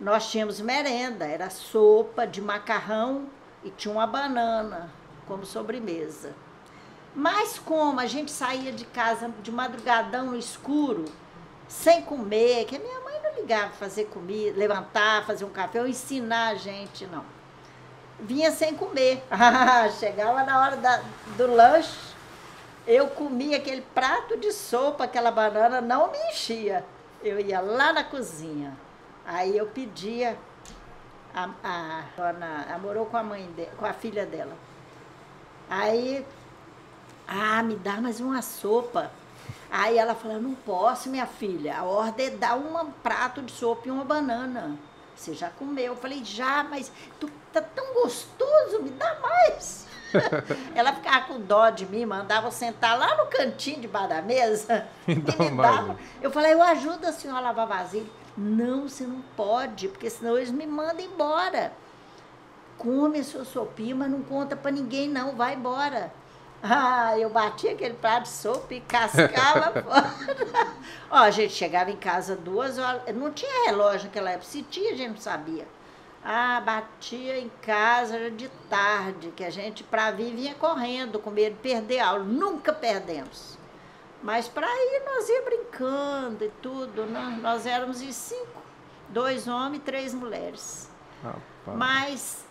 [0.00, 3.26] nós tínhamos merenda, era sopa de macarrão
[3.62, 4.90] e tinha uma banana
[5.26, 6.34] como sobremesa.
[7.14, 11.04] Mas como a gente saía de casa de madrugadão no escuro,
[11.68, 15.86] sem comer, que a minha mãe não ligava fazer comida, levantar, fazer um café ou
[15.86, 17.24] ensinar a gente, não.
[18.20, 19.22] Vinha sem comer.
[19.98, 21.02] Chegava na hora da,
[21.36, 22.09] do lanche,
[22.90, 26.84] eu comia aquele prato de sopa, aquela banana não me enchia.
[27.22, 28.76] Eu ia lá na cozinha.
[29.24, 30.36] Aí eu pedia,
[31.32, 34.56] a, a dona, morou com a mãe de, com a filha dela.
[35.68, 36.26] Aí,
[37.28, 39.12] ah, me dá mais uma sopa.
[39.70, 41.78] Aí ela falou, não posso, minha filha.
[41.78, 44.76] A ordem é dar um prato de sopa e uma banana.
[45.14, 45.92] Você já comeu?
[45.92, 49.86] Eu falei, já, mas tu tá tão gostoso, me dá mais.
[50.74, 54.86] ela ficava com dó de mim, mandava eu sentar lá no cantinho debaixo da mesa
[55.06, 55.96] Me e me dava.
[56.20, 58.06] Eu falei, eu ajudo a senhora a lavar vasilha.
[58.36, 61.72] Não, você não pode, porque senão eles me mandam embora.
[62.78, 66.12] Come a sua sopinha, mas não conta pra ninguém não, vai embora.
[66.62, 70.14] Ah, eu batia aquele prato de sopa e cascava fora.
[71.10, 74.92] Ó, a gente chegava em casa duas horas, não tinha relógio naquela época, se tinha
[74.92, 75.66] a gente não sabia.
[76.22, 81.56] Ah, batia em casa de tarde, que a gente pra vir vinha correndo, com medo
[81.56, 82.22] de perder aula.
[82.22, 83.58] Nunca perdemos.
[84.22, 87.38] Mas para ir nós ia brincando e tudo, né?
[87.40, 88.62] nós éramos em cinco,
[89.08, 90.90] dois homens e três mulheres.
[91.22, 91.78] Rapaz.
[91.78, 92.44] Mas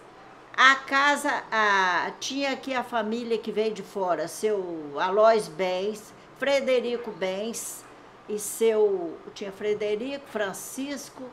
[0.57, 7.11] a casa, a, tinha aqui a família que veio de fora, seu Alois Bens, Frederico
[7.11, 7.85] Bens
[8.27, 11.23] e seu, tinha Frederico, Francisco,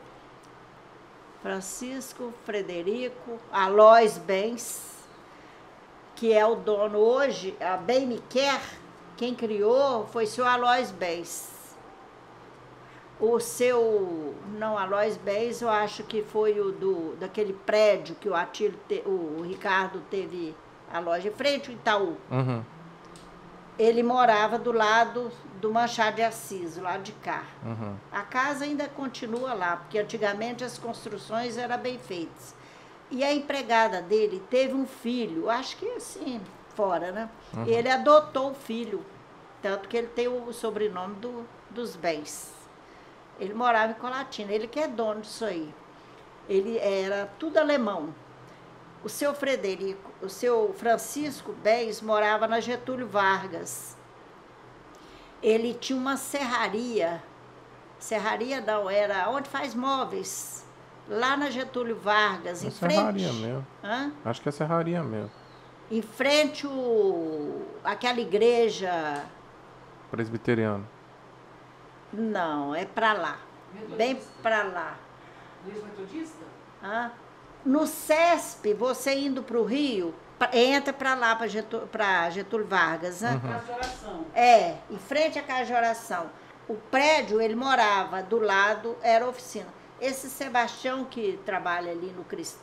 [1.41, 4.81] Francisco, Frederico, Alois Bens,
[6.15, 8.59] que é o dono hoje, a Bem Me Quer,
[9.15, 11.55] quem criou foi seu Alois Bens.
[13.19, 18.35] O seu, não, Alois Bens, eu acho que foi o do, daquele prédio que o
[18.35, 20.55] Atílio, te- o Ricardo teve
[20.91, 22.17] a loja em frente ao Itaú.
[22.29, 22.63] Uhum.
[23.79, 27.43] Ele morava do lado do Machado de Assis, lado de cá.
[27.63, 27.95] Uhum.
[28.11, 32.55] A casa ainda continua lá, porque antigamente as construções eram bem feitas.
[33.09, 36.41] E a empregada dele teve um filho, acho que assim,
[36.75, 37.29] fora, né?
[37.65, 39.03] E ele adotou o filho,
[39.61, 42.53] tanto que ele tem o sobrenome do, dos bens.
[43.39, 45.73] Ele morava em Colatina, ele que é dono disso aí.
[46.47, 48.13] Ele era tudo alemão.
[49.03, 53.96] O seu Frederico, o seu Francisco Bens morava na Getúlio Vargas.
[55.41, 57.21] Ele tinha uma serraria,
[57.99, 60.65] serraria não, era onde faz móveis,
[61.07, 62.95] lá na Getúlio Vargas, É em frente.
[62.95, 63.67] serraria mesmo.
[63.83, 64.11] Hã?
[64.25, 65.31] Acho que é serraria mesmo.
[65.89, 69.23] Em frente o, aquela igreja,
[70.11, 70.87] Presbiteriano.
[72.11, 73.37] não, é para lá.
[73.95, 74.95] bem para lá.
[75.65, 76.45] Igreja Metodista?
[76.83, 77.11] Ah,
[77.65, 82.65] no CESP, você indo para o Rio, pra- entra para lá, para Getúlio, pra Getúlio
[82.67, 83.21] Vargas.
[83.21, 83.39] Né?
[83.41, 84.25] Casa de oração.
[84.33, 86.29] É, em frente à casa de oração.
[86.67, 89.67] O prédio, ele morava do lado, era a oficina.
[90.01, 92.13] Esse Sebastião que trabalha ali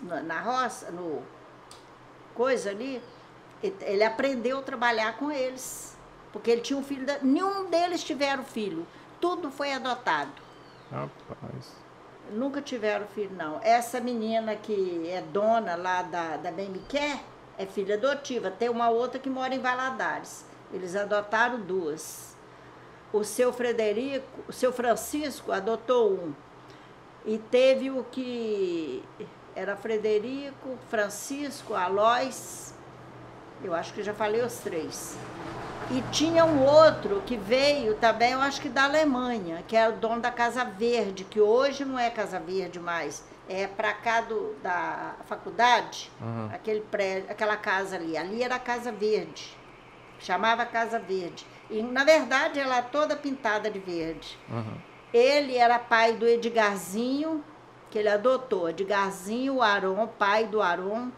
[0.03, 1.23] no, na roça, no
[2.35, 3.03] coisa ali,
[3.63, 5.97] ele- ele aprendeu a trabalhar com eles.
[6.33, 8.87] Porque ele tinha um filho, da, nenhum deles tiveram filho.
[9.21, 10.33] Tudo foi adotado.
[10.91, 11.73] Rapaz.
[12.31, 13.61] Nunca tiveram filho, não.
[13.63, 17.21] Essa menina que é dona lá da, da Bem Me Quer
[17.59, 18.51] é filha adotiva.
[18.51, 20.45] Tem uma outra que mora em Valadares.
[20.73, 22.35] Eles adotaram duas.
[23.13, 26.35] O seu Frederico, o seu Francisco adotou um.
[27.25, 29.03] E teve o que
[29.55, 32.75] era Frederico, Francisco, Alois.
[33.63, 35.17] Eu acho que já falei os três.
[35.91, 39.97] E tinha um outro que veio também, eu acho que da Alemanha, que era o
[39.97, 44.55] dono da Casa Verde, que hoje não é Casa Verde mais, é para cá do,
[44.63, 46.49] da faculdade, Uhum.
[46.53, 48.17] aquele prédio, aquela casa ali.
[48.17, 49.57] Ali era a Casa Verde,
[50.19, 51.47] chamava Casa Verde.
[51.71, 54.39] E na verdade ela é toda pintada de verde.
[54.51, 54.77] Uhum.
[55.13, 57.45] Ele era pai do Edgarzinho,
[57.91, 58.69] que ele adotou.
[58.69, 61.11] Edgarzinho, o Aron, pai do Aron.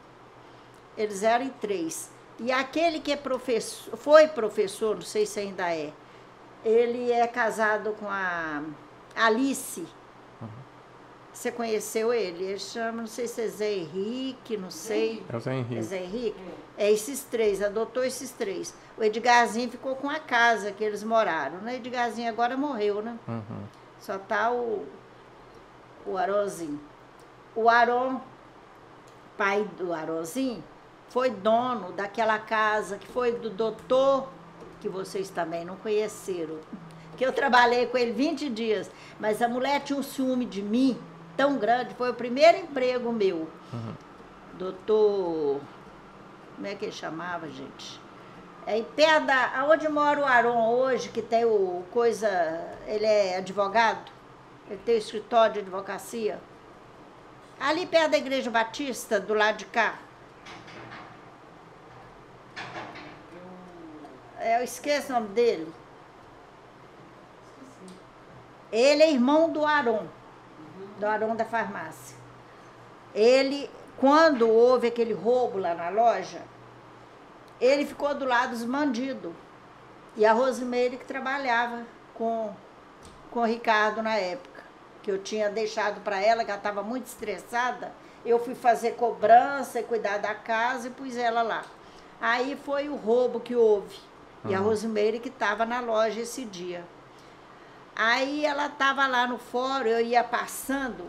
[0.96, 2.10] Eles eram em três.
[2.38, 5.92] E aquele que é professor, foi professor, não sei se ainda é,
[6.64, 8.62] ele é casado com a
[9.14, 9.86] Alice.
[11.36, 12.44] Você conheceu ele?
[12.44, 15.22] Ele chama, não sei se é Zé Henrique, não sei.
[15.30, 15.82] É o Zé É Henrique.
[15.82, 16.40] Zé Henrique?
[16.78, 18.74] É esses três, adotou esses três.
[18.96, 21.58] O Edgarzinho ficou com a casa que eles moraram.
[21.58, 21.74] né?
[21.74, 23.18] O Edgarzinho agora morreu, né?
[23.28, 23.64] Uhum.
[24.00, 24.86] Só tá o,
[26.06, 26.80] o Aronzinho.
[27.54, 28.18] O Aron,
[29.36, 30.64] pai do Aronzinho,
[31.10, 34.26] foi dono daquela casa que foi do doutor,
[34.80, 36.56] que vocês também não conheceram.
[37.14, 38.90] Que eu trabalhei com ele 20 dias.
[39.20, 40.98] Mas a mulher tinha um ciúme de mim
[41.36, 43.48] tão grande, foi o primeiro emprego meu.
[44.54, 45.60] Doutor.
[46.54, 48.00] Como é que ele chamava, gente?
[48.66, 49.58] É em pé da.
[49.60, 52.28] Aonde mora o Aron hoje, que tem o coisa.
[52.86, 54.10] Ele é advogado?
[54.68, 56.40] Ele tem o escritório de advocacia?
[57.60, 59.98] Ali perto da Igreja Batista, do lado de cá.
[64.38, 65.72] É, eu esqueço o nome dele.
[68.70, 70.06] Ele é irmão do Aron,
[70.98, 72.16] do Aron da farmácia.
[73.14, 76.42] Ele, quando houve aquele roubo lá na loja,
[77.60, 79.32] ele ficou do lado dos bandidos.
[80.16, 82.52] E a Rosimeire que trabalhava com,
[83.30, 84.62] com o Ricardo na época,
[85.02, 87.92] que eu tinha deixado para ela, que ela estava muito estressada.
[88.24, 91.64] Eu fui fazer cobrança e cuidar da casa e pus ela lá.
[92.20, 93.98] Aí foi o roubo que houve.
[94.46, 94.66] E a Uhum.
[94.66, 96.84] Rosimeire que estava na loja esse dia.
[97.96, 101.06] Aí ela estava lá no fórum, eu ia passando,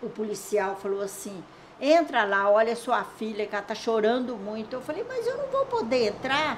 [0.00, 1.42] o policial falou assim,
[1.80, 4.74] entra lá, olha sua filha que ela tá chorando muito.
[4.76, 6.56] Eu falei, mas eu não vou poder entrar,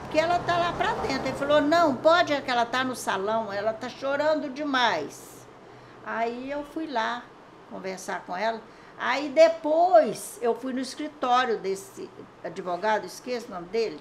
[0.00, 1.28] porque ela tá lá para dentro.
[1.28, 5.46] Ele falou, não, pode é que ela tá no salão, ela tá chorando demais.
[6.04, 7.22] Aí eu fui lá
[7.70, 8.60] conversar com ela.
[8.98, 12.10] Aí depois eu fui no escritório desse
[12.42, 14.00] advogado, esqueço o nome dele,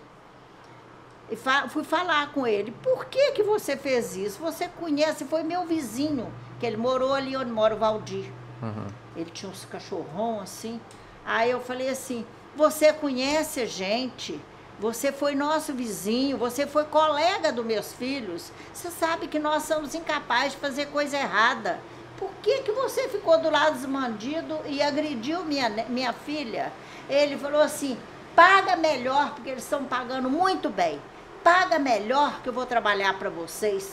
[1.31, 2.71] e fa- fui falar com ele.
[2.83, 4.39] Por que, que você fez isso?
[4.39, 8.25] Você conhece, foi meu vizinho, que ele morou ali onde mora o Valdir.
[8.61, 8.87] Uhum.
[9.15, 10.79] Ele tinha uns cachorrão assim.
[11.25, 14.39] Aí eu falei assim: Você conhece a gente?
[14.79, 18.51] Você foi nosso vizinho, você foi colega dos meus filhos.
[18.73, 21.79] Você sabe que nós somos incapazes de fazer coisa errada.
[22.17, 26.71] Por que, que você ficou do lado dos bandidos e agrediu minha, minha filha?
[27.09, 27.97] Ele falou assim:
[28.35, 30.99] paga melhor, porque eles estão pagando muito bem.
[31.43, 33.91] Paga melhor que eu vou trabalhar para vocês.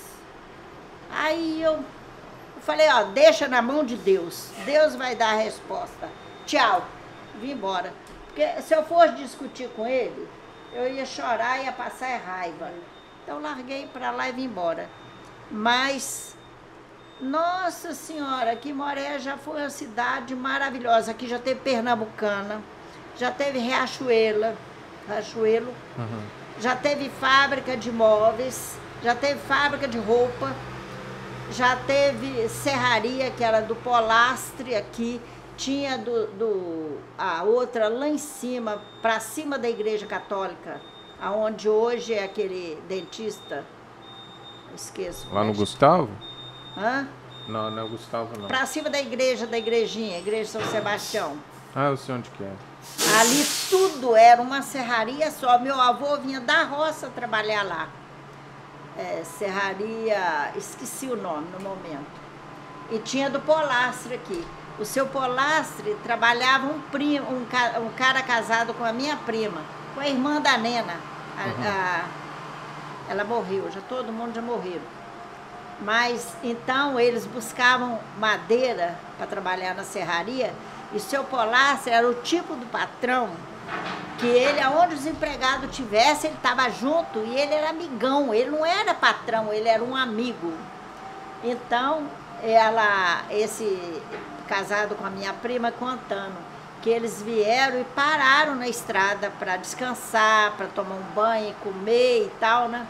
[1.10, 1.84] Aí eu
[2.60, 4.50] falei, ó, deixa na mão de Deus.
[4.64, 6.08] Deus vai dar a resposta.
[6.46, 6.84] Tchau.
[7.40, 7.92] Vim embora.
[8.26, 10.28] Porque se eu fosse discutir com ele,
[10.72, 12.70] eu ia chorar ia passar raiva.
[13.24, 14.88] Então larguei para lá e vim embora.
[15.50, 16.36] Mas,
[17.20, 21.10] nossa senhora, que Moré já foi uma cidade maravilhosa.
[21.10, 22.62] Aqui já teve Pernambucana,
[23.16, 24.54] já teve Riachuela,
[25.08, 26.39] Riachuelo, Uhum.
[26.60, 30.54] Já teve fábrica de móveis, já teve fábrica de roupa,
[31.52, 35.20] já teve serraria, que era do Polastre aqui,
[35.56, 40.80] tinha do, do- a outra lá em cima, para cima da igreja católica,
[41.20, 43.64] aonde hoje é aquele dentista,
[44.74, 45.28] esqueço.
[45.32, 46.08] Lá no Gustavo?
[46.76, 47.08] Hã?
[47.48, 48.46] Não, não é o Gustavo, não.
[48.48, 51.36] Para cima da igreja, da igrejinha, igreja São Sebastião.
[51.74, 52.52] Ah, eu sei onde que é.
[53.20, 55.58] Ali tudo era uma serraria só.
[55.58, 57.88] Meu avô vinha da roça trabalhar lá.
[58.96, 62.20] É, serraria, esqueci o nome no momento.
[62.90, 64.46] E tinha do Polastre aqui.
[64.78, 69.60] O seu Polastre trabalhava um, primo, um, ca- um cara casado com a minha prima,
[69.94, 70.94] com a irmã da Nena.
[71.38, 72.04] A- a-
[73.08, 74.80] ela morreu, já todo mundo já morreu.
[75.80, 80.52] Mas então eles buscavam madeira para trabalhar na serraria
[80.92, 83.30] e seu Polastre era o tipo do patrão
[84.18, 88.66] que ele, aonde os empregados tivessem, ele estava junto e ele era amigão, ele não
[88.66, 90.52] era patrão, ele era um amigo.
[91.42, 92.02] Então,
[92.42, 94.02] ela, esse
[94.46, 96.50] casado com a minha prima contando
[96.82, 102.32] que eles vieram e pararam na estrada para descansar, para tomar um banho, comer e
[102.40, 102.86] tal, né?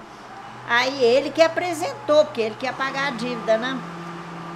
[0.68, 3.78] Aí ele que apresentou, porque ele que ia pagar a dívida, né?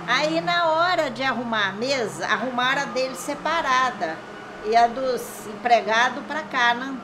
[0.06, 4.16] Aí na hora de arrumar a mesa, arrumaram a dele separada
[4.66, 6.96] e a dos empregados para cá, né?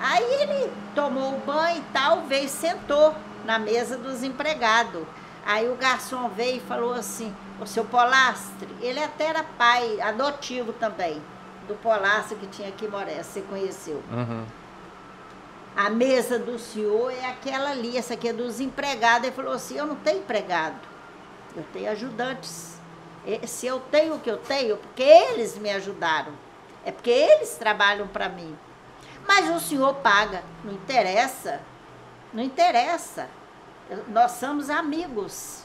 [0.00, 5.04] Aí ele tomou o banho e tal, veio e sentou na mesa dos empregados.
[5.44, 10.72] Aí o garçom veio e falou assim, o seu Polastre, ele até era pai adotivo
[10.72, 11.20] também,
[11.66, 14.02] do Polastre que tinha aqui em Moré, você conheceu.
[14.10, 14.44] Uhum.
[15.74, 19.26] A mesa do senhor é aquela ali, essa aqui é dos empregados.
[19.26, 20.76] Ele falou assim, eu não tenho empregado,
[21.56, 22.80] eu tenho ajudantes.
[23.24, 26.32] E Se eu tenho o que eu tenho, porque eles me ajudaram.
[26.84, 28.56] É porque eles trabalham para mim.
[29.26, 30.42] Mas o senhor paga.
[30.64, 31.60] Não interessa.
[32.32, 33.28] Não interessa.
[33.88, 35.62] Eu- Nós somos amigos.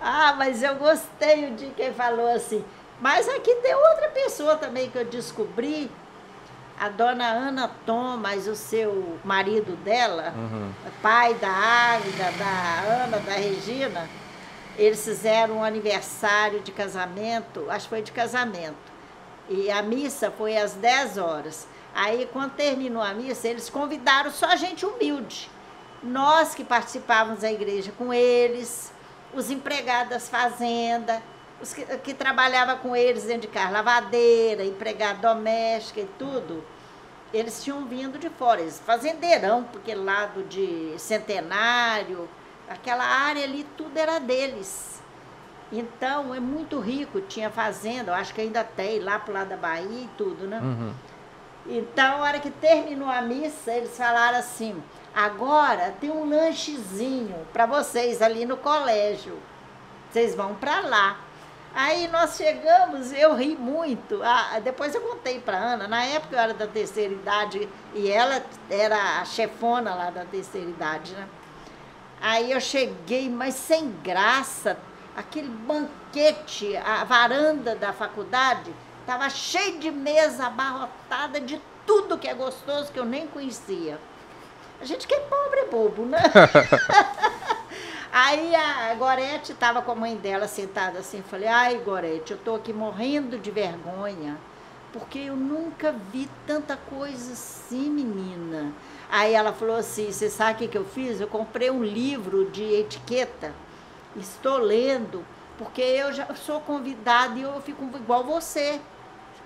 [0.00, 2.64] Ah, mas eu gostei de quem falou assim.
[3.00, 5.90] Mas aqui tem outra pessoa também que eu descobri.
[6.78, 10.72] A dona Ana Thomas, o seu marido dela, Uhum.
[11.00, 14.08] pai da Águida, da Ana, da Regina,
[14.78, 18.92] eles fizeram um aniversário de casamento, acho que foi de casamento.
[19.48, 21.66] E a missa foi às 10 horas.
[21.94, 25.50] Aí, quando terminou a missa, eles convidaram só gente humilde.
[26.02, 28.92] Nós que participávamos da igreja com eles,
[29.34, 31.20] os empregados das fazendas,
[31.60, 36.64] os que, que trabalhavam com eles dentro de casa, lavadeira, empregada doméstica e tudo,
[37.32, 42.28] eles tinham vindo de fora, eles fazendeirão, porque lado de Centenário,
[42.72, 45.00] aquela área ali, tudo era deles.
[45.72, 49.56] Então, é muito rico, tinha fazenda, eu acho que ainda tem, lá pro lado da
[49.56, 50.60] Bahia e tudo, né?
[50.62, 50.92] Uhum.
[51.66, 54.82] Então, a hora que terminou a missa, eles falaram assim:
[55.14, 59.38] agora tem um lanchezinho para vocês ali no colégio.
[60.10, 61.20] Vocês vão para lá.
[61.74, 64.20] Aí nós chegamos, eu ri muito.
[64.22, 68.42] Ah, depois eu contei para Ana, na época eu era da terceira idade e ela
[68.68, 71.26] era a chefona lá da terceira idade, né?
[72.22, 74.78] Aí eu cheguei, mas sem graça,
[75.16, 82.34] aquele banquete, a varanda da faculdade, estava cheio de mesa abarrotada de tudo que é
[82.34, 83.98] gostoso que eu nem conhecia.
[84.80, 86.22] A gente que é pobre é bobo, né?
[88.12, 92.54] Aí a Gorete estava com a mãe dela sentada assim, falei, ai Gorete, eu estou
[92.54, 94.36] aqui morrendo de vergonha,
[94.92, 98.72] porque eu nunca vi tanta coisa assim, menina.
[99.12, 101.20] Aí ela falou assim, você sabe o que, que eu fiz?
[101.20, 103.54] Eu comprei um livro de etiqueta,
[104.16, 105.24] estou lendo,
[105.58, 108.80] porque eu já sou convidada e eu fico igual você,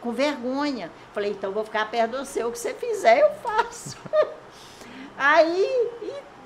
[0.01, 0.91] com vergonha.
[1.13, 3.97] Falei, então vou ficar perto do seu, o que você fizer eu faço.
[5.19, 5.91] Aí,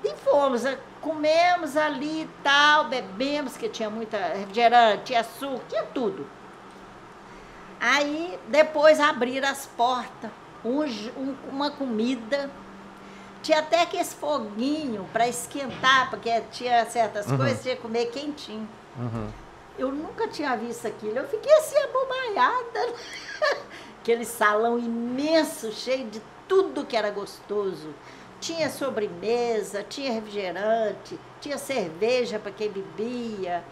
[0.03, 5.61] e, e fomos, eh, comemos ali e tal, bebemos, que tinha muita refrigerante, tinha açúcar,
[5.69, 6.25] tinha tudo.
[7.79, 10.29] Aí, depois abriram as portas,
[10.63, 12.49] um um- uma comida,
[13.41, 17.37] tinha até aquele foguinho para esquentar, porque tinha certas Uhum.
[17.37, 18.67] coisas, tinha que comer quentinho.
[18.97, 19.29] Uhum.
[19.77, 21.17] Eu nunca tinha visto aquilo.
[21.17, 22.93] Eu fiquei assim, abobalhada.
[24.01, 27.93] Aquele salão imenso, cheio de tudo que era gostoso.
[28.39, 33.63] Tinha sobremesa, tinha refrigerante, tinha cerveja para quem bebia.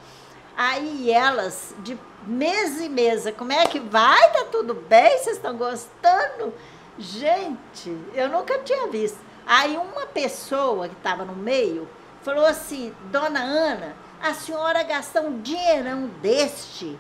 [0.56, 4.32] Aí elas, de mesa em mesa, como é que vai?
[4.32, 5.18] Tá tudo bem?
[5.18, 6.54] Vocês estão gostando?
[6.98, 9.18] Gente, eu nunca tinha visto.
[9.52, 11.90] Aí uma pessoa que estava no meio
[12.22, 17.00] falou assim, Dona Ana, a senhora gastou um dinheirão deste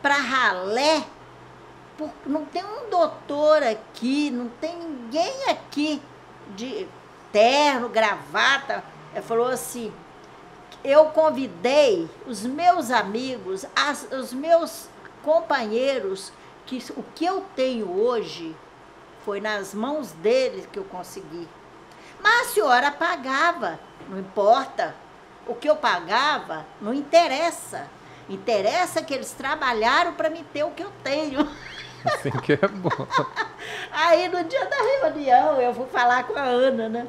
[0.00, 1.04] para ralé?
[1.98, 6.00] Por- não tem um doutor aqui, não tem ninguém aqui
[6.56, 6.88] de
[7.30, 8.82] terno, gravata.
[9.12, 9.92] Ela falou assim,
[10.82, 14.88] eu convidei os meus amigos, as- os meus
[15.22, 16.32] companheiros,
[16.64, 18.56] que o que eu tenho hoje
[19.22, 21.46] foi nas mãos deles que eu consegui.
[22.24, 24.94] Mas a senhora pagava, não importa.
[25.46, 27.86] O que eu pagava não interessa.
[28.30, 31.46] Interessa que eles trabalharam para me ter o que eu tenho.
[32.02, 33.06] Assim que é bom.
[33.92, 37.06] Aí no dia da reunião eu fui falar com a Ana, né?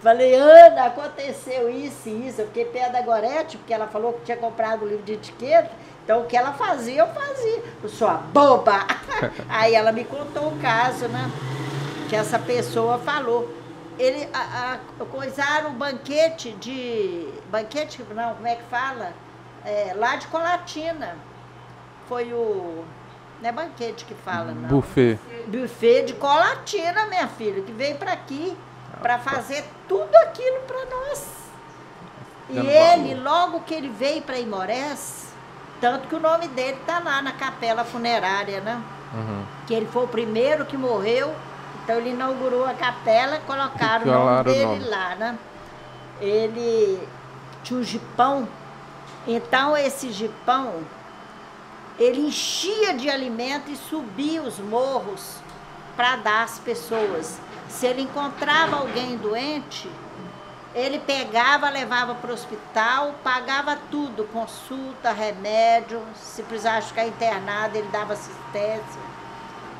[0.00, 2.40] Falei, Ana, aconteceu isso e isso.
[2.40, 5.70] Eu fiquei pé da Gorete, porque ela falou que tinha comprado o livro de etiqueta.
[6.04, 7.62] Então, o que ela fazia, eu fazia.
[7.82, 8.84] Eu sou a boba.
[9.48, 11.30] Aí ela me contou o caso, né?
[12.08, 13.65] Que essa pessoa falou.
[13.98, 17.28] Ele, a, a, coisaram o banquete de...
[17.50, 19.12] Banquete, não, como é que fala?
[19.64, 21.16] É, lá de Colatina.
[22.08, 22.84] Foi o...
[23.40, 24.68] Não é banquete que fala, não.
[24.68, 25.18] Buffet.
[25.46, 28.56] Buffet de Colatina, minha filha, que veio para aqui
[29.00, 31.26] para fazer tudo aquilo para nós.
[32.48, 33.24] E ele, valor.
[33.24, 35.32] logo que ele veio para Imorés,
[35.80, 38.80] tanto que o nome dele tá lá na capela funerária, né?
[39.12, 39.44] Uhum.
[39.66, 41.34] Que ele foi o primeiro que morreu,
[41.82, 44.88] então ele inaugurou a capela colocaram o nome Colaram o dele nome.
[44.88, 45.38] lá, né?
[46.20, 47.08] Ele
[47.62, 48.48] tinha um jipão,
[49.26, 50.82] então esse jipão,
[51.98, 55.36] ele enchia de alimento e subia os morros
[55.96, 57.38] para dar às pessoas.
[57.68, 59.90] Se ele encontrava alguém doente,
[60.74, 67.88] ele pegava, levava para o hospital, pagava tudo, consulta, remédio, se precisasse ficar internado, ele
[67.88, 69.05] dava assistência.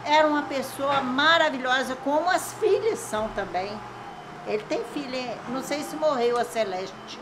[0.07, 3.71] Era uma pessoa maravilhosa, como as filhas são também.
[4.47, 7.19] Ele tem filha, não sei se morreu a Celeste,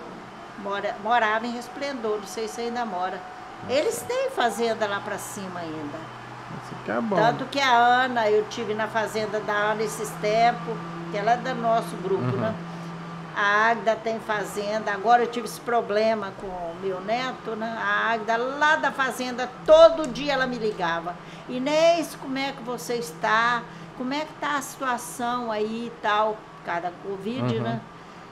[0.59, 3.19] mora, morava em Resplendor, não sei se ainda mora.
[3.69, 5.99] Eles têm fazenda lá para cima ainda.
[6.63, 7.17] Isso aqui é bom.
[7.17, 10.77] Tanto que a Ana, eu tive na fazenda da Ana esses tempos,
[11.11, 12.41] que ela é do nosso grupo, Uhum.
[12.41, 12.55] né?
[13.37, 17.77] A Águida tem fazenda, agora eu tive esse problema com o meu neto, né?
[17.79, 21.17] A Águida lá da fazenda, todo dia ela me ligava.
[21.49, 23.63] Inês, como é que você está?
[23.97, 26.37] Como é que está a situação aí e tal?
[26.59, 27.63] Por causa da Covid, Uhum.
[27.63, 27.81] né?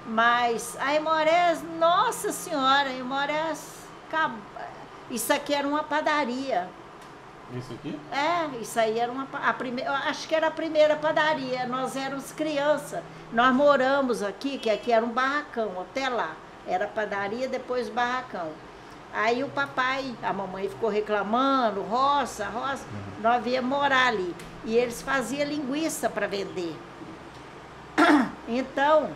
[0.07, 3.83] Mas a Imorés, nossa senhora, a Imorés,
[5.11, 6.69] isso aqui era uma padaria.
[7.55, 7.99] Isso aqui?
[8.11, 11.67] É, isso aí era uma, a primeira, acho que era a primeira padaria.
[11.67, 13.03] Nós éramos criança.
[13.33, 16.33] Nós moramos aqui, que aqui era um barracão, até lá.
[16.67, 18.51] Era padaria, depois barracão.
[19.15, 22.85] Aí o papai, a mamãe ficou reclamando, roça, roça.
[23.21, 24.35] Nós ia morar ali.
[24.65, 26.77] E eles faziam linguiça para vender.
[28.49, 29.11] Então,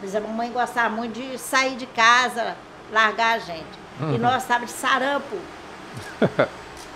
[0.00, 2.56] mas a mamãe gostava muito de sair de casa,
[2.90, 3.78] largar a gente.
[4.14, 5.36] E nós estávamos de sarampo.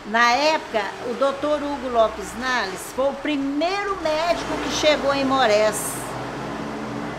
[0.07, 5.93] Na época, o doutor Hugo Lopes Nales foi o primeiro médico que chegou em Morés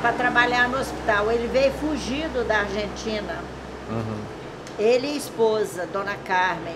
[0.04, 1.32] para trabalhar no hospital.
[1.32, 3.40] Ele veio fugido da Argentina.
[3.90, 4.22] Uhum.
[4.78, 6.76] Ele e a esposa, Dona Carmen.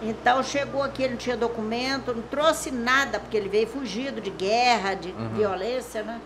[0.00, 4.30] Então chegou aqui, ele não tinha documento, não trouxe nada, porque ele veio fugido de
[4.30, 5.28] guerra, de Uhum.
[5.34, 6.18] violência, né?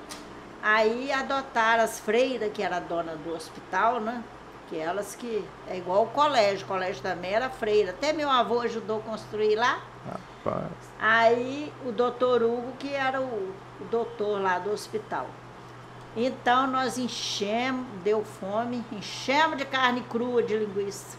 [0.63, 4.23] Aí adotaram as freiras, que era a dona do hospital, né?
[4.69, 5.45] Que elas que.
[5.69, 7.91] É igual o colégio, o colégio também era freira.
[7.91, 9.81] Até meu avô ajudou a construir lá.
[10.07, 10.69] Rapaz.
[11.01, 15.27] Aí o doutor Hugo, que era o, o doutor lá do hospital.
[16.17, 21.17] Então nós enchemos, deu fome, enchemos de carne crua, de linguiça.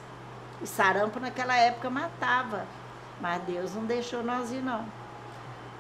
[0.62, 2.66] E sarampo naquela época matava.
[3.22, 4.84] Mas Deus não deixou nós ir, não.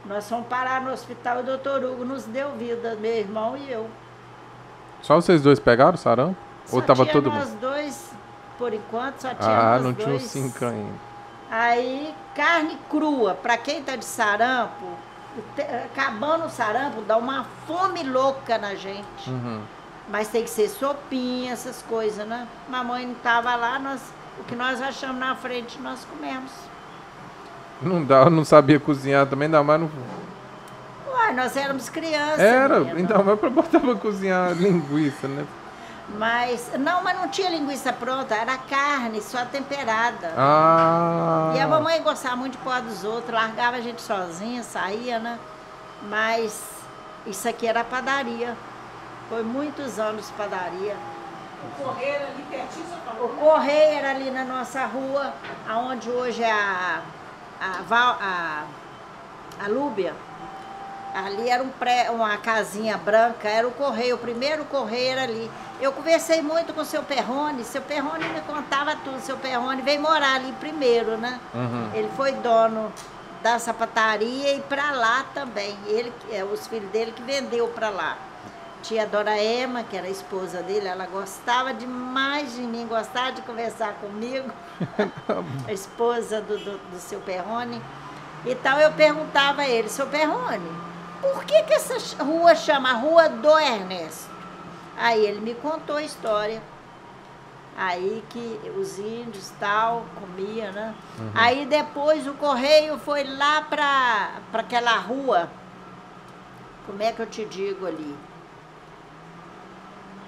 [0.05, 3.69] Nós fomos parar no hospital e o doutor Hugo nos deu vida, meu irmão e
[3.69, 3.89] eu.
[5.01, 6.37] Só vocês dois pegaram sarampo?
[6.71, 7.59] Ou Só tava tinha todo nós mundo?
[7.59, 8.11] dois,
[8.57, 10.23] por enquanto, só tinha Ah, não tinha dois.
[10.23, 10.93] cinco ainda.
[11.51, 14.85] Aí, carne crua, para quem tá de sarampo,
[15.85, 19.29] acabando o sarampo, dá uma fome louca na gente.
[19.29, 19.61] Uhum.
[20.09, 22.47] Mas tem que ser sopinha, essas coisas, né?
[22.67, 24.01] Mamãe não tava lá, nós,
[24.39, 26.51] o que nós achamos na frente, nós comemos.
[27.81, 29.89] Não dá, eu não sabia cozinhar também, ainda mais não.
[31.07, 32.39] Uai, nós éramos crianças.
[32.39, 35.45] Era, então, mas pra botar pra cozinhar linguiça, né?
[36.17, 40.33] Mas, não, mas não tinha linguiça pronta, era carne, só temperada.
[40.37, 41.53] Ah.
[41.55, 45.37] E a mamãe gostava muito de pôr dos outros, largava a gente sozinha, saía, né?
[46.03, 46.61] Mas
[47.25, 48.57] isso aqui era padaria.
[49.29, 50.97] Foi muitos anos padaria.
[51.63, 53.29] O correio ali pertinho, você O falou.
[53.29, 55.33] correio era ali na nossa rua,
[55.67, 57.01] aonde hoje é a,
[57.61, 58.63] a, Val- a,
[59.63, 60.15] a Lúbia.
[61.13, 65.49] Ali era um pré, uma casinha branca, era o correio, o primeiro correio era ali.
[65.81, 70.01] Eu conversei muito com o seu Perrone, seu Perrone me contava tudo, seu Perrone veio
[70.01, 71.39] morar ali primeiro, né?
[71.53, 71.91] Uhum.
[71.93, 72.91] Ele foi dono
[73.41, 75.77] da sapataria e para lá também.
[75.87, 78.17] Ele, é, os filhos dele que vendeu para lá.
[78.81, 83.33] Tinha a dona Ema, que era a esposa dele, ela gostava demais de mim, gostava
[83.33, 84.49] de conversar comigo.
[85.67, 87.81] a esposa do, do, do seu Perrone.
[88.45, 90.71] Então eu perguntava a ele, seu Perrone,
[91.21, 94.29] por que, que essa rua chama Rua do Ernesto?
[94.97, 96.61] Aí ele me contou a história.
[97.77, 100.93] Aí que os índios tal comia, né?
[101.33, 105.49] Aí depois o correio foi lá para aquela rua.
[106.85, 108.15] Como é que eu te digo ali?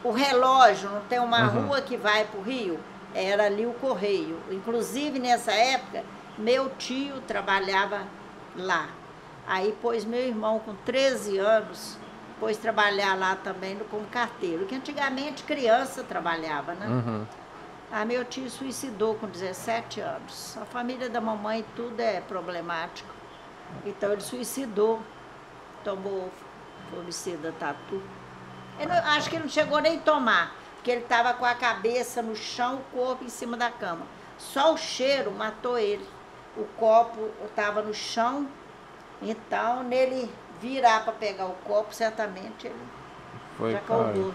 [0.03, 1.67] o relógio, não tem uma Uhum.
[1.67, 2.79] rua que vai para o Rio?
[3.13, 4.39] Era ali o Correio.
[4.49, 6.03] Inclusive, nessa época,
[6.37, 8.01] meu tio trabalhava
[8.55, 8.87] lá.
[9.47, 11.97] Aí pôs meu irmão com 13 anos,
[12.39, 16.87] pôs trabalhar lá também como carteiro, que antigamente criança trabalhava, né?
[16.87, 17.25] Uhum.
[17.91, 20.57] Ah, meu tio suicidou com 17 anos.
[20.61, 23.13] A família da mamãe tudo é problemático.
[23.85, 25.01] Então ele suicidou,
[25.83, 26.29] tomou
[26.89, 28.01] fomicida tatu.
[28.79, 31.53] Eu não- acho que ele não chegou nem a tomar, porque ele estava com a
[31.53, 34.05] cabeça no chão, o corpo em cima da cama.
[34.37, 36.07] Só o cheiro matou ele.
[36.57, 38.47] O copo estava no chão,
[39.21, 40.29] então nele
[40.61, 42.75] virar para pegar o copo, certamente ele
[43.57, 44.33] Foi já morto.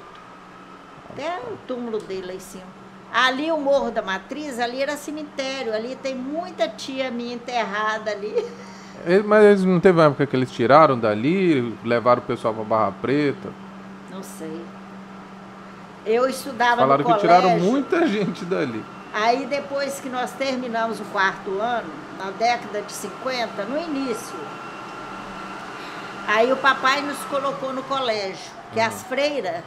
[1.10, 2.64] Até o túmulo dele lá em cima.
[3.12, 8.34] Ali o Morro da Matriz, ali era cemitério, ali tem muita tia minha enterrada ali.
[9.24, 12.92] Mas eles não teve uma época que eles tiraram dali, levaram o pessoal pra Barra
[13.00, 13.50] Preta.
[14.10, 14.60] Não sei.
[16.04, 18.84] Eu estudava Falaram no que tiraram muita gente dali.
[19.12, 24.36] Aí depois que nós terminamos o quarto ano, na década de 50, no início,
[26.26, 29.62] aí o papai nos colocou no colégio, que as freiras,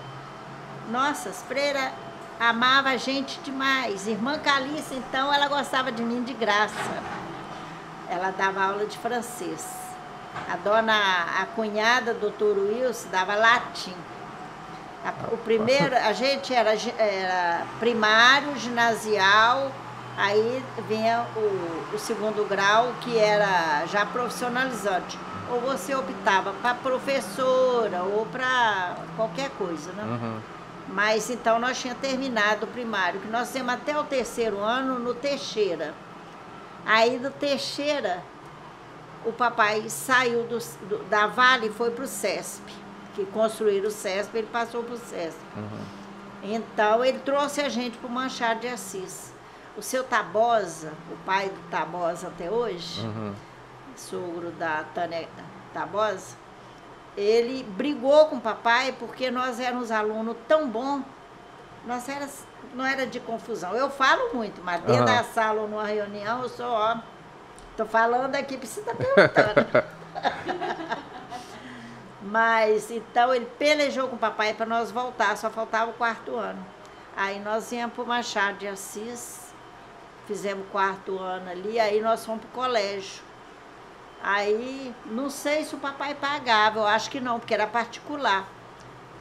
[0.89, 1.91] nossa, as freiras
[2.39, 4.07] amavam a gente demais.
[4.07, 6.73] Irmã Calice, então, ela gostava de mim de graça.
[8.09, 9.65] Ela dava aula de francês.
[10.51, 10.93] A dona,
[11.41, 13.93] a cunhada, doutor Wilson, dava latim.
[15.05, 19.71] A- O primeiro, a gente era, era primário, ginasial,
[20.17, 25.17] aí vinha o, o segundo grau, que era já profissionalizante.
[25.51, 30.03] Ou você optava para professora ou para qualquer coisa, né?
[30.03, 30.39] Uhum.
[30.89, 35.13] Mas então nós tínhamos terminado o primário, que nós temos até o terceiro ano no
[35.13, 35.93] Teixeira.
[36.85, 38.23] Aí do Teixeira,
[39.25, 42.63] o papai saiu do, do- da Vale e foi para o CESP,
[43.15, 45.39] que construíram o CESP, ele passou para o CESP.
[45.55, 45.79] Uhum.
[46.41, 49.33] Então ele trouxe a gente para o Manchado de Assis.
[49.77, 53.33] O seu Tabosa, o pai do Tabosa até hoje, Uhum.
[53.99, 55.27] Sogro da Tânia
[55.73, 56.35] Tabosa,
[57.15, 61.03] ele brigou com o papai porque nós éramos alunos tão bons,
[61.85, 62.27] nós era,
[62.73, 63.75] não era de confusão.
[63.75, 65.17] Eu falo muito, mas dentro Aham.
[65.17, 66.97] da sala ou numa reunião eu sou ó.
[67.75, 69.65] Tô falando aqui, precisa perguntando.
[72.21, 76.63] Mas então ele pelejou com o papai para nós voltar, só faltava o quarto ano.
[77.15, 79.53] Aí nós íamos para o Machado de Assis,
[80.27, 83.23] fizemos quarto ano ali, aí nós fomos para o colégio.
[84.21, 88.47] Aí, não sei se o papai pagava, eu acho que não, porque era particular.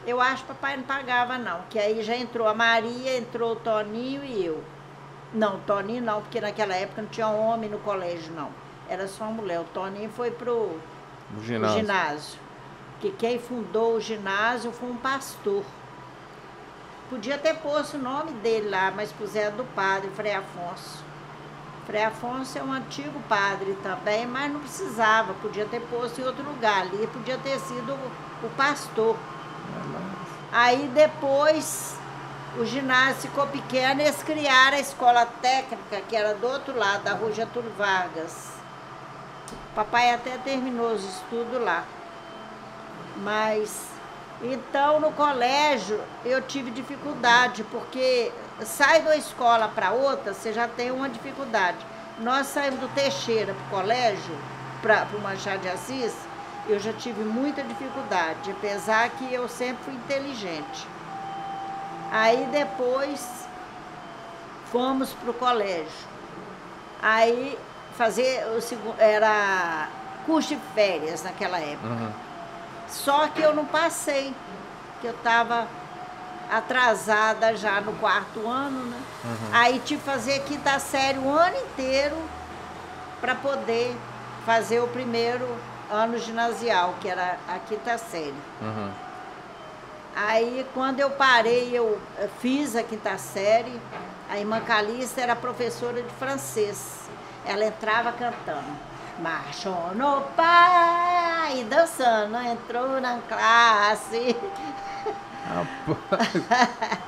[0.06, 3.52] Eu acho que o papai não pagava, não, que aí já entrou a Maria, entrou
[3.52, 4.62] o Toninho e eu.
[5.32, 8.50] Não, o Toninho não, porque naquela época não tinha homem no colégio, não.
[8.88, 9.60] Era só mulher.
[9.60, 10.80] O Toninho foi pro O
[11.36, 11.78] o ginásio.
[11.80, 12.40] ginásio.
[13.00, 15.62] Que quem fundou o ginásio foi um pastor.
[17.10, 21.04] Podia ter posto o nome dele lá, mas puseram do padre, Frei Afonso.
[21.88, 26.44] Frei Afonso é um antigo padre também, mas não precisava, podia ter posto em outro
[26.44, 29.16] lugar ali, podia ter sido o, o pastor.
[30.52, 31.96] Aí depois
[32.58, 37.04] o ginásio ficou pequeno e eles criaram a escola técnica, que era do outro lado,
[37.04, 38.52] da rua Getúlio Vargas.
[39.74, 41.84] Papai até terminou os estudos lá.
[43.16, 43.86] Mas
[44.42, 48.30] então no colégio eu tive dificuldade, porque
[48.64, 51.78] sai de uma escola para outra, você já tem uma dificuldade.
[52.18, 54.38] Nós saímos do Teixeira para o colégio,
[54.82, 56.14] para o Machado de Assis,
[56.68, 60.86] eu já tive muita dificuldade, apesar que eu sempre fui inteligente.
[62.10, 63.46] Aí depois
[64.70, 66.08] fomos para o colégio.
[67.00, 67.58] Aí
[67.96, 69.88] fazer o segundo era
[70.26, 71.88] curso de férias naquela época.
[71.88, 72.12] Uhum.
[72.88, 74.34] Só que eu não passei,
[75.00, 75.66] que eu estava
[76.50, 79.00] atrasada já no quarto ano, né?
[79.52, 82.16] Aí tive que fazer quinta série o ano inteiro
[83.20, 83.96] para poder
[84.46, 85.46] fazer o primeiro
[85.90, 88.34] ano ginasial, que era a quinta série.
[88.60, 88.90] Uhum.
[90.16, 92.00] Aí, quando eu parei, eu
[92.40, 93.80] fiz a quinta série.
[94.28, 97.08] A irmã Calista era professora de francês.
[97.46, 98.88] Ela entrava cantando.
[99.20, 104.36] Marchou no pai, dançando, entrou na classe.
[105.48, 106.98] Rapaz.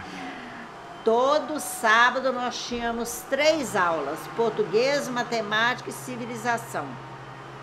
[1.04, 6.86] Todo sábado nós tínhamos três aulas: português, matemática e civilização.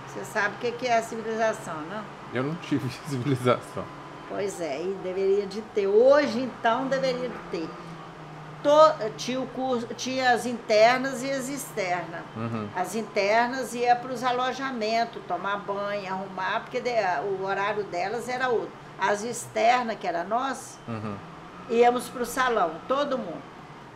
[0.07, 2.03] Você sabe o que é a civilização, não?
[2.33, 3.83] Eu não tive civilização.
[4.29, 5.87] Pois é, e deveria de ter.
[5.87, 7.69] Hoje, então, deveria de ter.
[8.63, 12.21] To- tinha, o curso, tinha as internas e as externas.
[12.35, 12.67] Uhum.
[12.75, 16.89] As internas ia para os alojamentos, tomar banho, arrumar, porque de-
[17.39, 18.71] o horário delas era outro.
[18.99, 21.15] As externas, que era nossa, Uhum.
[21.69, 23.41] íamos para o salão, todo mundo.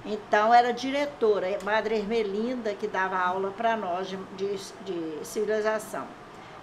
[0.06, 6.06] Então era diretora, Madre Ermelinda, que dava aula para nós de, de, de civilização.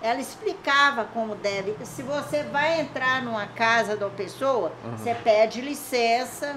[0.02, 1.76] Ela explicava como deve.
[1.84, 6.56] Se você vai entrar numa casa de uma pessoa, você pede licença.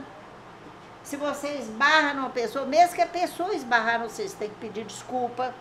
[1.04, 4.56] Se você esbarra numa pessoa, mesmo que a pessoa esbarrar no você, você tem que
[4.56, 5.54] pedir desculpa.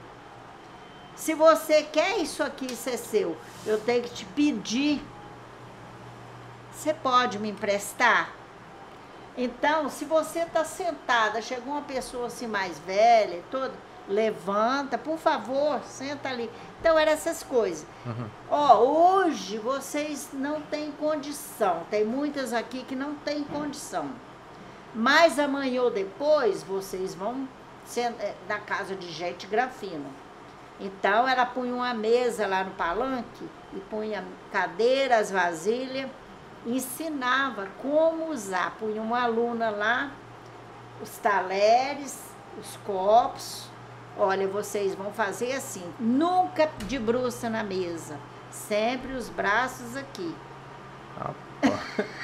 [1.17, 5.03] Se você quer isso aqui ser seu, eu tenho que te pedir.
[6.81, 8.33] Você pode me emprestar?
[9.37, 13.75] Então, se você está sentada, chegou uma pessoa assim mais velha, toda,
[14.09, 16.51] levanta, por favor, senta ali.
[16.81, 17.87] Então, eram essas coisas.
[18.51, 21.83] Ó, hoje vocês não têm condição.
[21.91, 24.11] Tem muitas aqui que não têm condição.
[24.95, 27.47] Mas amanhã ou depois vocês vão
[27.95, 30.09] eh, na casa de gente grafina.
[30.81, 36.09] Então ela punha uma mesa lá no palanque e punha cadeiras, vasilha,
[36.67, 38.73] ensinava como usar.
[38.79, 40.11] Punha uma aluna lá,
[41.03, 42.23] os talheres,
[42.61, 43.69] os copos.
[44.19, 48.19] Olha, vocês vão fazer assim, nunca de bruça na mesa,
[48.51, 50.35] sempre os braços aqui.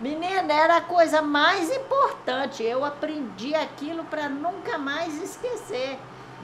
[0.00, 2.62] Menina, era a coisa mais importante.
[2.62, 5.98] Eu aprendi aquilo para nunca mais esquecer.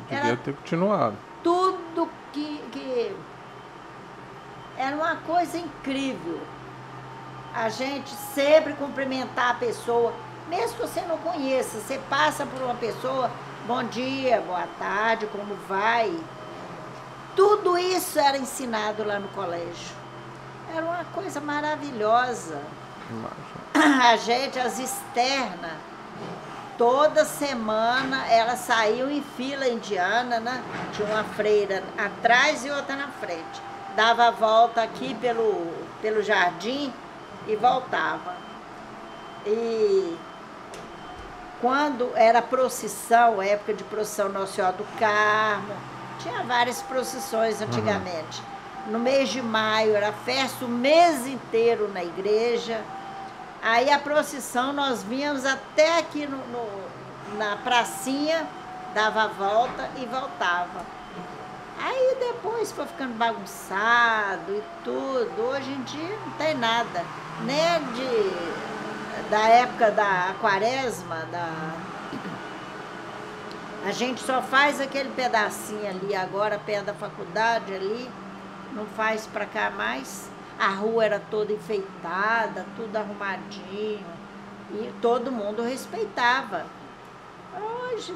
[0.09, 1.16] Devia Era ter continuado.
[1.42, 3.14] tudo que, que.
[4.80, 6.40] Era uma coisa incrível.
[7.54, 10.10] A gente sempre cumprimentar a pessoa,
[10.48, 11.78] mesmo que você não conheça.
[11.78, 13.30] Você passa por uma pessoa,
[13.66, 16.18] bom dia, boa tarde, como vai?
[17.36, 19.94] Tudo isso era ensinado lá no colégio.
[20.74, 22.58] Era uma coisa maravilhosa.
[23.10, 24.10] Imagina.
[24.10, 25.76] A gente, as externas,
[26.78, 30.64] toda semana elas saíam em fila indiana, né?
[30.94, 33.69] Tinha uma freira atrás e outra na frente.
[34.01, 36.90] Dava a volta aqui pelo, pelo jardim
[37.46, 38.34] e voltava.
[39.44, 40.16] E
[41.61, 45.74] quando era procissão, época de procissão Nossa Senhora do Carmo,
[46.18, 48.42] tinha várias procissões antigamente.
[48.86, 52.80] No mês de maio era festa o mês inteiro na igreja.
[53.62, 58.46] Aí a procissão nós vínhamos até aqui no, no- na pracinha,
[58.94, 60.86] dava a volta e voltava.
[61.82, 65.42] Aí depois foi ficando bagunçado e tudo.
[65.42, 67.04] Hoje em dia não tem nada.
[67.44, 71.74] Nem de, da época da quaresma, da,
[73.86, 78.10] a gente só faz aquele pedacinho ali agora, perto da faculdade ali,
[78.74, 80.30] não faz pra cá mais.
[80.58, 84.04] A rua era toda enfeitada, tudo arrumadinho.
[84.72, 86.66] E todo mundo respeitava.
[87.58, 88.14] Hoje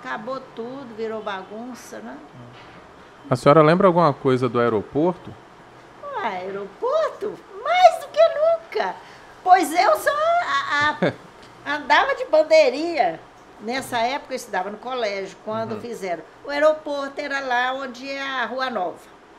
[0.00, 2.18] acabou tudo, virou bagunça, né?
[3.30, 5.32] A senhora lembra alguma coisa do aeroporto?
[6.02, 8.94] O aeroporto, mais do que nunca.
[9.44, 11.12] Pois eu só a- a-
[11.76, 13.20] andava de bandeirinha.
[13.60, 16.24] Nessa época eu estudava no colégio, quando fizeram.
[16.44, 18.98] O aeroporto era lá onde é a Rua Nova.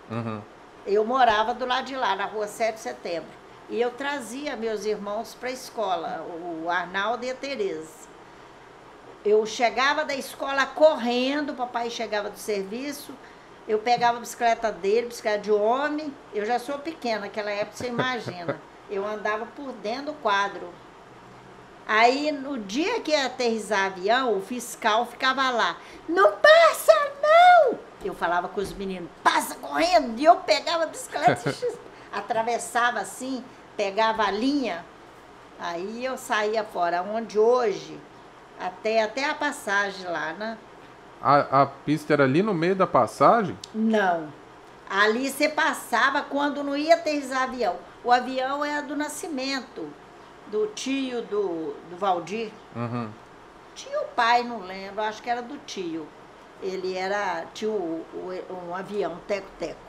[0.09, 0.41] Uhum.
[0.85, 3.29] Eu morava do lado de lá, na rua 7 de setembro.
[3.69, 6.25] E eu trazia meus irmãos para a escola,
[6.63, 8.01] o Arnaldo e a Tereza.
[9.23, 13.13] Eu chegava da escola correndo, o papai chegava do serviço,
[13.71, 16.13] eu pegava a bicicleta dele, bicicleta de homem.
[16.33, 18.59] Eu já sou pequena, naquela época você imagina.
[18.91, 20.67] Eu andava por dentro do quadro.
[21.87, 25.77] Aí, no dia que ia aterrissar avião, o fiscal ficava lá.
[26.09, 26.91] Não passa,
[27.21, 27.79] não!
[28.03, 30.19] Eu falava com os meninos, passa correndo!
[30.19, 31.55] E eu pegava a bicicleta,
[32.11, 33.41] atravessava assim,
[33.77, 34.83] pegava a linha.
[35.57, 37.97] Aí eu saía fora, onde hoje,
[38.59, 40.57] até, até a passagem lá, né?
[41.23, 43.57] A, a pista era ali no meio da passagem?
[43.73, 44.27] Não.
[44.89, 47.75] Ali você passava quando não ia aterrissar avião.
[48.03, 49.87] O avião era do Nascimento,
[50.47, 52.51] do tio do, do Valdir.
[52.75, 53.09] Uhum.
[53.75, 56.05] Tinha o pai, não lembro, acho que era do tio.
[56.61, 58.05] Ele era, tinha o-
[58.67, 59.79] um avião, teco-teco.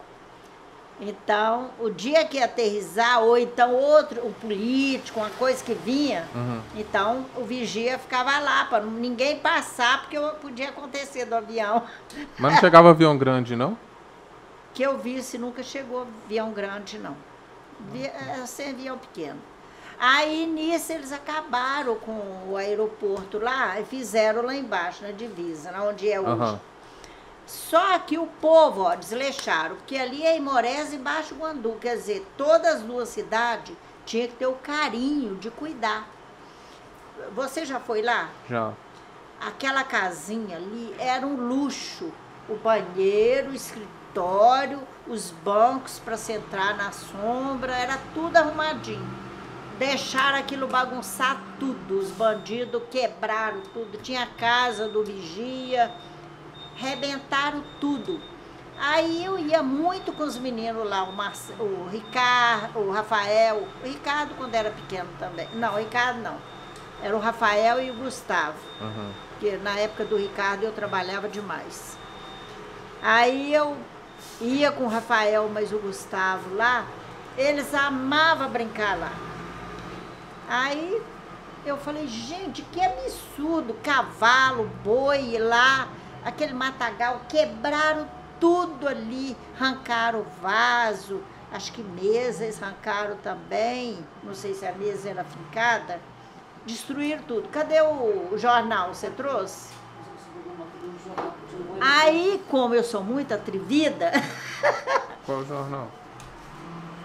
[1.05, 6.29] Então, o dia que ia aterrissar, ou então outro, um político, uma coisa que vinha,
[6.33, 6.61] Uhum.
[6.77, 11.83] então o vigia ficava lá para ninguém passar, porque podia acontecer do avião.
[12.39, 13.77] Mas não chegava avião grande, não?
[14.75, 17.15] Que eu vi se nunca chegou avião grande, não.
[17.95, 19.39] É sem avião pequeno.
[19.99, 25.83] Aí nisso eles acabaram com o aeroporto lá e fizeram lá embaixo, na divisa, na
[25.83, 26.31] onde é hoje.
[26.31, 26.61] Aham.
[27.53, 32.27] Só que o povo, ó, desleixaram, porque ali é Imorés e Baixo Guandu, quer dizer,
[32.35, 33.77] todas as duas cidades
[34.07, 36.09] tinha que ter o carinho de cuidar.
[37.35, 38.31] Você já foi lá?
[38.49, 38.73] Já.
[39.39, 42.11] Aquela casinha ali era um luxo.
[42.49, 49.07] O banheiro, o escritório, os bancos para sentar na sombra, era tudo arrumadinho.
[49.79, 51.99] deixaram aquilo bagunçar tudo.
[51.99, 53.99] Os bandidos quebraram tudo.
[53.99, 55.93] Tinha a casa do vigia,
[56.83, 58.21] rebentaram tudo.
[58.79, 63.87] Aí eu ia muito com os meninos lá, o, Marce, o Ricardo, o Rafael, o
[63.87, 65.49] Ricardo quando era pequeno também.
[65.55, 66.37] Não, o Ricardo não.
[67.01, 68.59] Era o Rafael e o Gustavo.
[68.81, 69.13] Uhum.
[69.31, 71.97] Porque na época do Ricardo eu trabalhava demais.
[73.01, 73.77] Aí eu
[74.41, 76.85] ia com o Rafael, mas o Gustavo lá,
[77.37, 79.13] eles amavam brincar lá.
[80.49, 81.01] Aí
[81.65, 85.89] eu falei, gente, que absurdo, cavalo, boi lá,
[86.25, 88.07] aquele matagal, quebraram
[88.41, 94.73] tudo ali, arrancaram o vaso, acho que mesa eles arrancaram também, não sei se a
[94.73, 96.01] mesa era fincada,
[96.67, 97.49] destruíram tudo.
[97.49, 98.95] Cadê o, jornal?
[98.95, 99.71] Você trouxe?
[101.81, 104.11] Aí, como eu sou muito atrevida,
[105.27, 105.89] Qual jornal?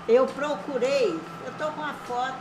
[0.08, 1.10] eu procurei,
[1.46, 2.36] eu tô com uma foto,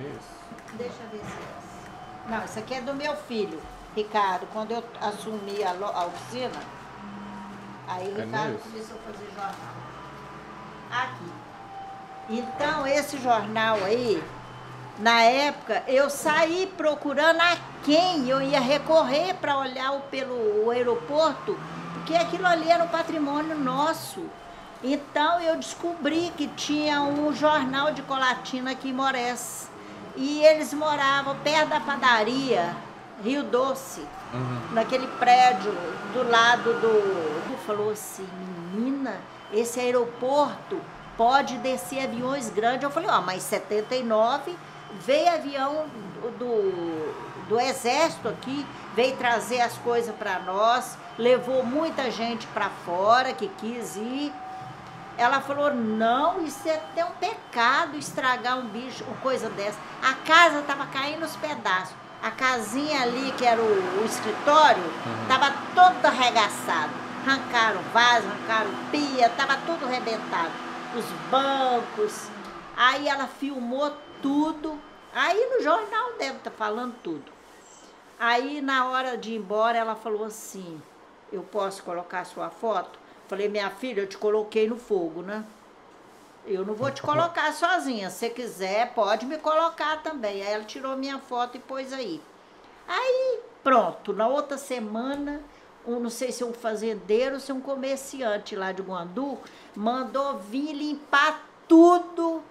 [0.00, 0.74] É isso?
[0.74, 2.28] deixa eu ver se é essa.
[2.38, 3.60] Não, isso aqui é do meu filho,
[3.94, 6.60] Ricardo, quando eu assumi a, a oficina,
[7.86, 9.74] aí o É Ricardo começou a fazer jornal.
[10.90, 11.32] Aqui.
[12.30, 14.22] Então, esse jornal aí,
[14.98, 20.70] na época, eu saí procurando a quem eu ia recorrer para olhar o, pelo o
[20.70, 21.58] aeroporto,
[21.92, 24.24] porque aquilo ali era um patrimônio nosso.
[24.82, 29.70] Então, eu descobri que tinha um jornal de Colatina aqui em Morés.
[30.16, 32.74] E eles moravam perto da padaria,
[33.22, 34.72] Rio Doce Uhum.
[34.72, 35.72] naquele prédio
[36.14, 37.32] do lado do.
[37.66, 38.26] Falou assim,
[38.74, 39.20] menina,
[39.52, 40.80] esse aeroporto
[41.16, 42.82] pode descer aviões grandes.
[42.82, 44.56] Eu falei, ó, mas 79
[45.06, 45.84] veio avião
[46.38, 48.66] do, do exército aqui,
[48.96, 54.32] veio trazer as coisas para nós, levou muita gente para fora que quis ir.
[55.16, 59.78] Ela falou, não, isso é até um pecado estragar um bicho, uma coisa dessa.
[60.02, 61.94] A casa estava caindo os pedaços.
[62.22, 64.84] A casinha ali, que era o, o escritório,
[65.22, 66.92] estava todo arregaçado.
[67.26, 70.52] Arrancaram vaso, arrancaram pia, estava tudo arrebentado.
[70.96, 72.28] Os bancos.
[72.76, 73.92] Aí ela filmou
[74.22, 74.78] tudo.
[75.12, 77.32] Aí no jornal deve estar falando tudo.
[78.20, 80.80] Aí na hora de ir embora, ela falou assim:
[81.32, 83.00] Eu posso colocar sua foto?
[83.26, 85.44] Falei, minha filha, eu te coloquei no fogo, né?
[86.44, 88.10] Eu não vou te colocar sozinha.
[88.10, 90.42] Se quiser, pode me colocar também.
[90.42, 92.20] Aí ela tirou minha foto e pôs aí.
[92.88, 94.12] Aí, pronto.
[94.12, 95.40] Na outra semana,
[95.86, 99.38] um, não sei se um fazendeiro se um comerciante lá de Guandu
[99.74, 102.42] mandou vir limpar tudo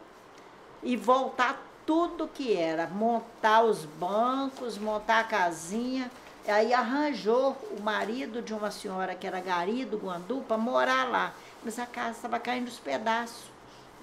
[0.81, 2.87] e voltar tudo que era.
[2.87, 6.09] Montar os bancos, montar a casinha.
[6.47, 11.33] Aí arranjou o marido de uma senhora que era gari do Guandu para morar lá.
[11.61, 13.50] Mas a casa estava caindo os pedaços.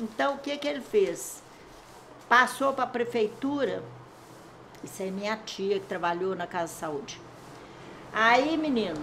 [0.00, 1.42] Então, o que, que ele fez?
[2.28, 3.82] Passou para a prefeitura.
[4.82, 7.20] Isso é minha tia que trabalhou na Casa de Saúde.
[8.12, 8.96] Aí, menino,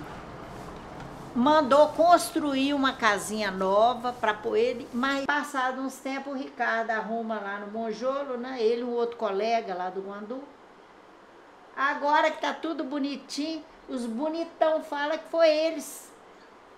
[1.36, 7.60] mandou construir uma casinha nova para ele, mas passado uns tempos o Ricardo arruma lá
[7.60, 8.62] no Monjolo, né?
[8.62, 10.42] Ele um outro colega lá do Guandu.
[11.76, 16.10] Agora que tá tudo bonitinho, os bonitão falam que foi eles.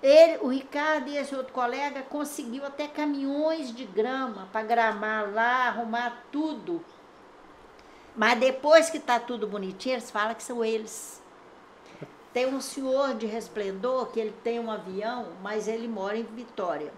[0.01, 5.67] Ele, o Ricardo e esse outro colega conseguiu até caminhões de grama para gramar lá,
[5.67, 6.83] arrumar tudo.
[8.15, 11.21] Mas depois que tá tudo bonitinho, eles falam que são eles.
[12.31, 16.93] Tem um senhor de resplendor que ele tem um avião, mas ele mora em Vitória.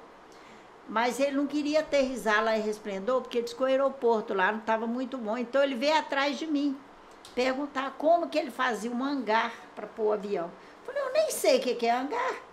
[0.88, 4.60] Mas ele não queria aterrissar lá em Resplendor, porque diz que o aeroporto lá não
[4.60, 5.38] estava muito bom.
[5.38, 6.76] Então ele veio atrás de mim
[7.36, 10.52] perguntar como que ele fazia um hangar para pôr o avião.
[10.84, 12.49] Falei, eu nem sei o que é hangar.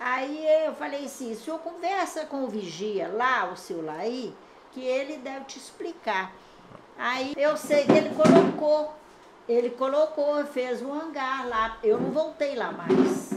[0.00, 4.34] Aí eu falei assim, o senhor conversa com o vigia lá, o seu Laí,
[4.70, 6.32] que ele deve te explicar.
[6.96, 8.94] Aí eu sei que ele colocou,
[9.48, 11.78] ele colocou, fez um hangar lá.
[11.82, 13.30] Eu não voltei lá mais.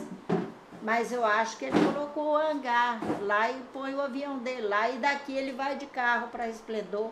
[0.83, 4.89] Mas eu acho que ele colocou o hangar lá e põe o avião dele lá.
[4.89, 7.09] E daqui ele vai de carro para Resplendor.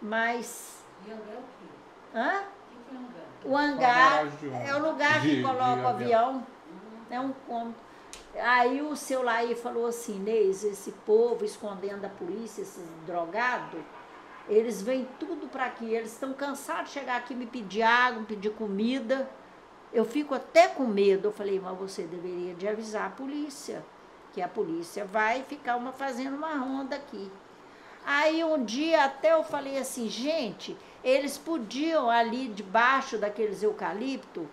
[0.00, 0.82] Mas.
[1.06, 1.66] E hangar é o quê?
[2.14, 2.44] Hã?
[2.72, 3.26] O que é hangar?
[3.44, 4.26] O hangar
[4.66, 6.28] é o lugar que de coloca o avião.
[6.28, 6.46] avião.
[7.10, 7.85] É um cômodo.
[8.40, 13.80] Aí o seu Laí falou assim, Neis, esse povo escondendo da polícia, esses drogados,
[14.48, 18.26] eles vêm tudo para aqui, eles estão cansados de chegar aqui me pedir água, me
[18.26, 19.28] pedir comida.
[19.92, 21.28] Eu fico até com medo.
[21.28, 23.84] Eu falei, mas você deveria de avisar a polícia,
[24.32, 27.30] que a polícia vai ficar uma, fazendo uma ronda aqui.
[28.04, 34.48] Aí um dia até eu falei assim, gente, eles podiam ali debaixo daqueles eucalipto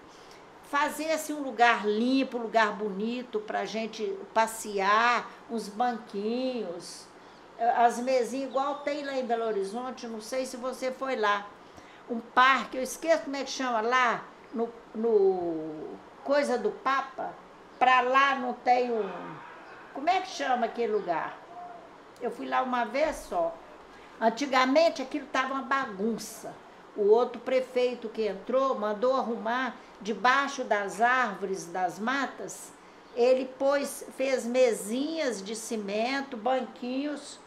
[0.63, 7.07] fazer assim um lugar limpo, um lugar bonito para a gente passear, uns banquinhos,
[7.77, 11.45] as mesinhas igual tem lá em Belo Horizonte, não sei se você foi lá.
[12.09, 17.33] Um parque, eu esqueço como é que chama lá, no, no coisa do Papa,
[17.79, 19.09] para lá não tem um.
[19.93, 21.37] Como é que chama aquele lugar?
[22.21, 23.55] Eu fui lá uma vez só.
[24.19, 26.53] Antigamente aquilo estava uma bagunça.
[26.95, 32.71] O outro prefeito que entrou mandou arrumar debaixo das árvores, das matas.
[33.15, 37.39] Ele pôs, fez mesinhas de cimento, banquinhos,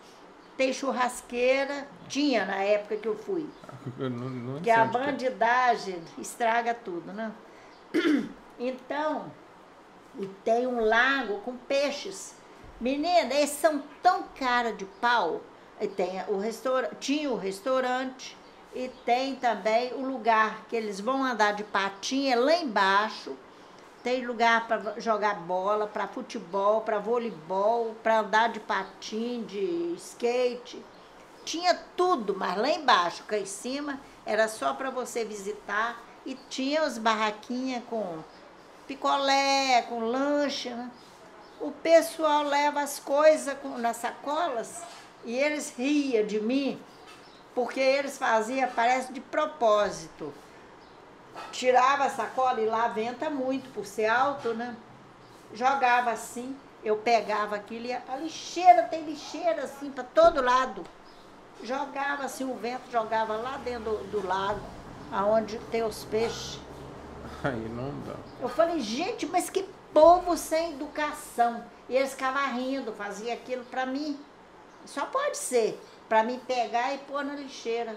[0.56, 1.86] tem churrasqueira.
[2.08, 3.46] Tinha na época que eu fui.
[3.98, 7.32] Eu não, não Porque a onde que bandidagem estraga tudo, né?
[8.58, 9.30] Então,
[10.18, 12.34] e tem um lago com peixes.
[12.80, 15.42] Menina, eles são tão cara de pau.
[15.78, 18.34] E tem o restaurante, tinha o restaurante
[18.76, 23.34] e tem também o lugar que eles vão andar de patinha lá embaixo.
[24.02, 30.84] Tem lugar para jogar bola, para futebol, para voleibol, para andar de patim, de skate.
[31.42, 35.98] Tinha tudo, mas lá embaixo, cá em cima, era só para você visitar.
[36.26, 38.18] E tinha as barraquinhas com
[38.86, 40.68] picolé, com lanche.
[40.68, 40.90] Né?
[41.62, 44.82] O pessoal leva as coisas nas sacolas
[45.24, 46.78] e eles riam de mim,
[47.56, 50.30] porque eles faziam, parece de propósito.
[51.50, 54.76] Tirava a sacola e lá venta muito, por ser alto, né?
[55.54, 56.54] Jogava assim,
[56.84, 60.84] eu pegava aquilo e a lixeira tem lixeira assim para todo lado.
[61.62, 64.60] Jogava assim, o vento jogava lá dentro do, do lago,
[65.10, 66.60] aonde tem os peixes.
[67.42, 68.16] Aí não dá.
[68.38, 69.62] Eu falei, gente, mas que
[69.94, 71.64] povo sem educação.
[71.88, 74.20] E eles ficavam rindo, faziam aquilo para mim.
[74.84, 77.96] Só pode ser, para mim pegar e pôr na lixeira.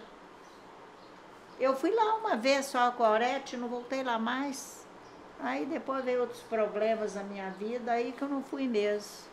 [1.59, 4.85] Eu fui lá uma vez só com a Aurete, não voltei lá mais.
[5.39, 9.29] Aí depois veio outros problemas na minha vida, aí que eu não fui mesmo.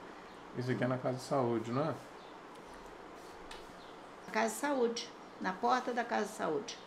[0.56, 1.94] Isso aqui é na casa de saúde, não é?
[4.36, 5.10] Casa de Saúde,
[5.40, 6.78] na porta da Casa de Saúde.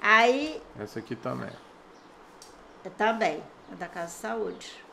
[0.00, 1.50] Aí Essa aqui também.
[2.96, 4.84] Também, é da Casa de Saúde.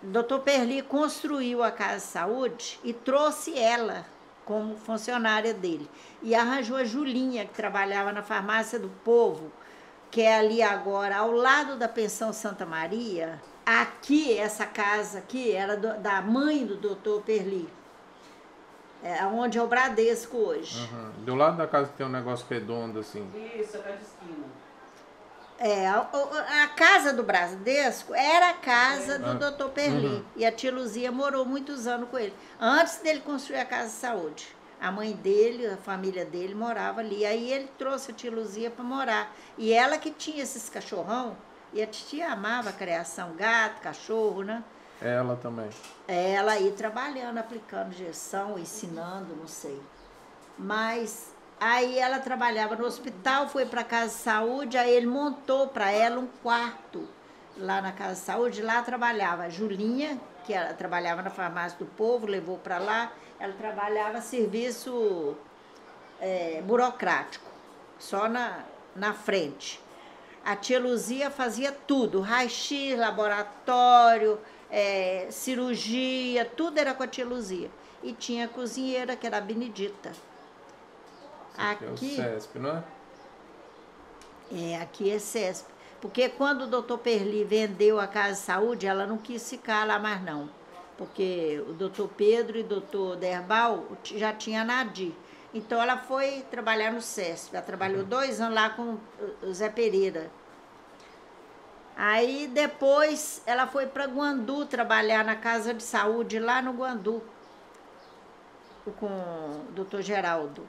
[0.00, 4.06] Doutor Perli construiu a Casa de Saúde e trouxe ela
[4.46, 5.90] como funcionária dele.
[6.22, 9.50] E arranjou a Julinha, que trabalhava na farmácia do povo,
[10.10, 13.42] que é ali agora, ao lado da pensão Santa Maria.
[13.66, 17.68] Aqui, essa casa aqui, era do- da mãe do doutor Perli.
[19.02, 20.88] É onde é o Bradesco hoje.
[20.92, 21.24] Uhum.
[21.24, 23.28] Do lado da casa tem um negócio redondo assim.
[23.58, 24.46] Isso, a casa de esquina.
[25.58, 30.06] É, a, casa do Bradesco era a casa do Ah, doutor Perli.
[30.06, 30.24] uhum.
[30.36, 32.34] E a tia Luzia morou muitos anos com ele.
[32.60, 34.54] Antes dele construir a casa de saúde.
[34.78, 37.24] A mãe dele, a família dele morava ali.
[37.24, 39.34] Aí ele trouxe a tia Luzia para morar.
[39.56, 41.36] E ela que tinha esses cachorrão.
[41.72, 44.62] E a titia amava a criação, gato, cachorro, né?
[45.00, 45.68] Ela também.
[46.06, 49.80] Ela aí trabalhando, aplicando injeção, ensinando, não sei.
[50.58, 55.90] Mas aí ela trabalhava no hospital, foi para casa de saúde, aí ele montou para
[55.90, 57.08] ela um quarto
[57.56, 58.62] lá na casa de saúde.
[58.62, 63.12] Lá trabalhava a Julinha, que ela trabalhava na farmácia do povo, levou para lá.
[63.38, 65.36] Ela trabalhava serviço
[66.20, 67.50] é, burocrático,
[67.98, 69.80] só na, na frente.
[70.44, 74.38] A tia Luzia fazia tudo, raio-x, laboratório,
[74.70, 77.70] é, cirurgia, tudo era com a tia Luzia.
[78.02, 80.12] E tinha a cozinheira, que era a Benedita.
[81.58, 82.84] Aqui é o CESP, não é?
[84.52, 85.68] é, aqui é CESP.
[86.00, 89.98] Porque quando o doutor Perli vendeu a Casa de Saúde, ela não quis ficar lá
[89.98, 90.48] mais não.
[90.96, 95.12] Porque o doutor Pedro e o doutor Derbal já tinha Nadir.
[95.52, 97.56] Então ela foi trabalhar no CESP.
[97.56, 98.98] Ela trabalhou dois anos lá com
[99.42, 100.30] o Zé Pereira.
[101.96, 107.22] Aí depois ela foi para Guandu trabalhar na casa de saúde lá no Guandu
[108.92, 110.62] com o doutor Geraldo.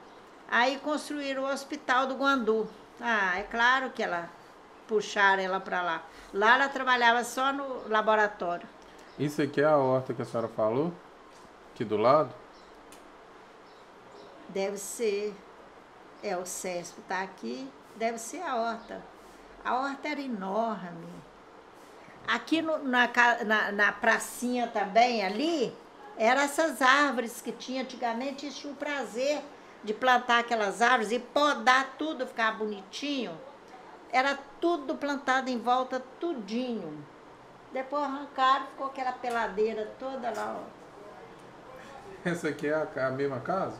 [0.50, 2.68] Aí construíram o hospital do Guandu.
[3.00, 4.28] Ah, é claro que ela
[4.86, 6.02] puxaram ela para lá.
[6.32, 8.66] Lá ela trabalhava só no laboratório.
[9.18, 10.92] Isso aqui é a horta que a senhora falou?
[11.74, 12.32] Aqui do lado?
[14.48, 15.34] Deve ser.
[16.22, 17.70] É, o CESP está aqui.
[17.96, 19.02] Deve ser a horta.
[19.64, 21.06] A horta era enorme.
[22.26, 23.08] Aqui no- na,
[23.44, 25.76] na, na pracinha também, ali,
[26.16, 28.50] eram essas árvores que tinha antigamente.
[28.50, 29.42] Tinham o prazer
[29.82, 33.38] de plantar aquelas árvores e podar tudo, ficar bonitinho.
[34.12, 37.04] Era tudo plantado em volta, tudinho.
[37.72, 40.78] Depois arrancaram, ficou aquela peladeira toda lá, ó.
[42.24, 43.76] Essa aqui é a, a mesma casa?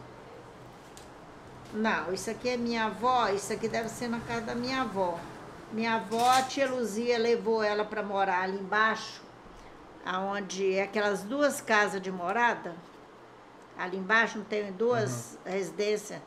[1.72, 5.18] Não, isso aqui é minha avó, isso aqui deve ser na casa da minha avó.
[5.72, 9.20] Minha avó, a tia Luzia, levou ela para morar ali embaixo,
[10.04, 12.74] aonde é aquelas duas casas de morada.
[13.78, 16.20] Ali embaixo não tem duas residências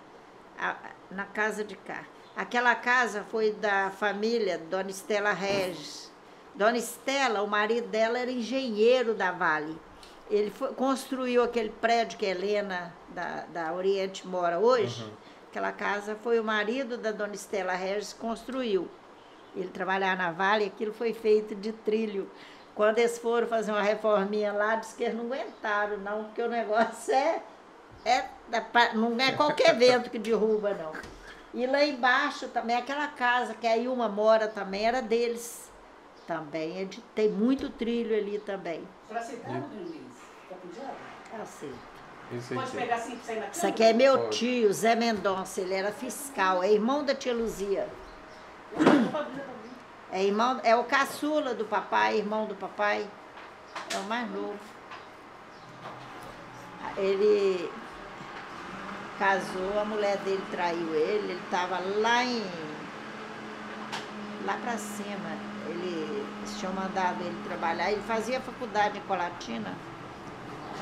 [0.57, 0.77] a-
[1.09, 2.05] na casa de cá.
[2.35, 6.09] Aquela casa foi da família Dona Estela Regis.
[6.55, 9.77] Dona Estela, o marido dela era engenheiro da Vale.
[10.29, 15.03] Ele foi- construiu aquele prédio que a Helena da, da Oriente mora hoje.
[15.49, 18.87] Aquela casa foi o marido da Dona Estela Regis que construiu.
[19.53, 22.29] Ele trabalhava na Vale, aquilo foi feito de trilho.
[22.81, 26.49] Quando eles foram fazer uma reforminha lá, disse que eles não aguentaram, não, porque o
[26.49, 27.39] negócio é.
[28.03, 28.25] é
[28.95, 30.91] não é qualquer vento que derruba, não.
[31.53, 35.69] E lá embaixo também, aquela casa que a Ilma mora também, era deles.
[36.25, 38.83] Também, é de- tem muito trilho ali também.
[39.07, 40.01] Você aceitava, Dona Luiz?
[40.49, 41.39] Tá pedindo?
[41.39, 41.73] Eu sei.
[42.31, 42.77] Isso Pode aqui.
[42.77, 43.51] pegar assim pra sair na cama?
[43.51, 44.37] Isso aqui é meu Pode.
[44.39, 47.87] tio, Zé Mendonça, ele era fiscal, é irmão da tia Luzia.
[50.11, 53.07] É irmão, é o caçula do papai, irmão do papai.
[53.93, 54.59] É o mais novo.
[56.97, 57.71] Ele
[59.17, 62.43] casou, a mulher dele traiu ele, ele estava lá em.
[64.45, 65.51] lá pra cima.
[65.67, 69.73] Ele, eles tinham mandado ele trabalhar, ele fazia faculdade em Colatina,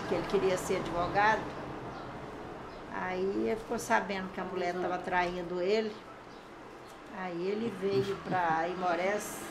[0.07, 1.43] que ele queria ser advogado.
[2.93, 5.93] Aí ele ficou sabendo que a mulher estava traindo ele.
[7.21, 9.41] Aí ele veio para Imorés.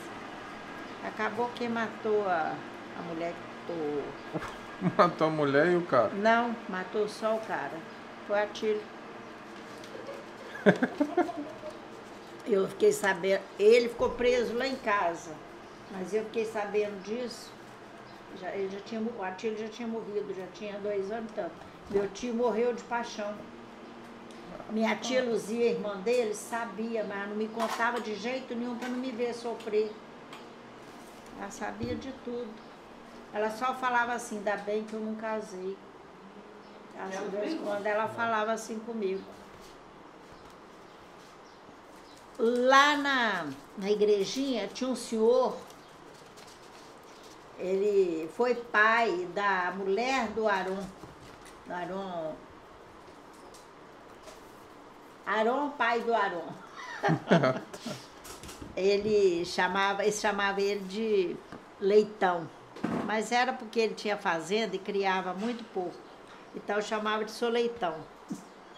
[1.05, 2.55] Acabou que matou a,
[2.97, 3.33] a mulher
[3.67, 4.03] que
[4.97, 6.09] Matou a mulher e o cara.
[6.15, 7.77] Não, matou só o cara.
[8.27, 8.81] Foi a tiro.
[12.47, 13.43] Eu fiquei sabendo.
[13.59, 15.31] Ele ficou preso lá em casa.
[15.91, 17.51] Mas eu fiquei sabendo disso.
[18.39, 21.51] Já, ele já tinha, o Atílio já tinha morrido, já tinha dois anos e tanto.
[21.91, 23.35] Meu tio morreu de paixão.
[24.69, 28.97] Minha tia Luzia, irmã dele, sabia, mas não me contava de jeito nenhum para não
[28.97, 29.91] me ver sofrer.
[31.39, 32.49] Ela sabia de tudo.
[33.33, 35.77] Ela só falava assim, ainda bem que eu não casei.
[36.95, 39.23] Ela, de vez em quando ela falava assim comigo.
[42.37, 43.47] Lá na,
[43.77, 45.57] na igrejinha tinha um senhor,
[47.57, 50.83] ele foi pai da mulher do Aron.
[51.65, 52.35] Do Aron.
[55.29, 56.47] Aron, pai do Aron.
[58.75, 61.35] ele chamava, ele chamava ele de
[61.79, 62.49] leitão.
[63.05, 65.95] Mas era porque ele tinha fazenda e criava muito pouco.
[66.55, 67.95] Então eu chamava de sou leitão.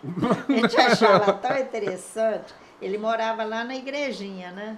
[0.49, 2.53] A gente achava tão interessante.
[2.81, 4.77] Ele morava lá na igrejinha, né?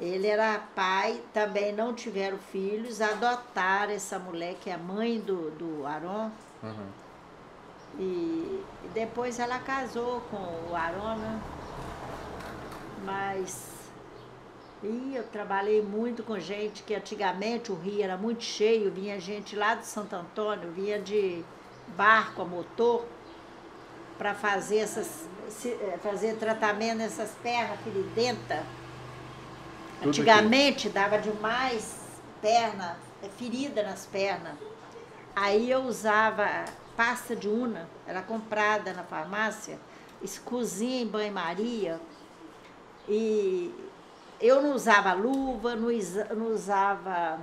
[0.00, 5.50] Ele era pai, também não tiveram filhos, adotaram essa mulher que é a mãe do,
[5.50, 6.30] do Aron.
[6.62, 7.09] Uhum.
[7.98, 8.64] E,
[8.94, 11.40] depois ela casou com o Aron, né?
[13.04, 13.70] Mas
[14.82, 19.54] e eu trabalhei muito com gente que antigamente o rio era muito cheio, vinha gente
[19.54, 21.44] lá de Santo Antônio, vinha de
[21.88, 23.04] barco a motor
[24.16, 25.28] para fazer essas
[25.64, 28.60] eh, fazer tratamento nessas pernas feridentas.
[30.02, 32.00] Antigamente dava demais
[32.40, 34.54] perna, eh, ferida nas pernas.
[35.36, 36.64] Aí eu usava
[37.00, 39.80] pasta de una, era comprada na farmácia,
[40.20, 41.98] escozinha em banho-maria.
[43.08, 43.74] E
[44.38, 45.88] eu não usava luva, não,
[46.36, 47.40] não usava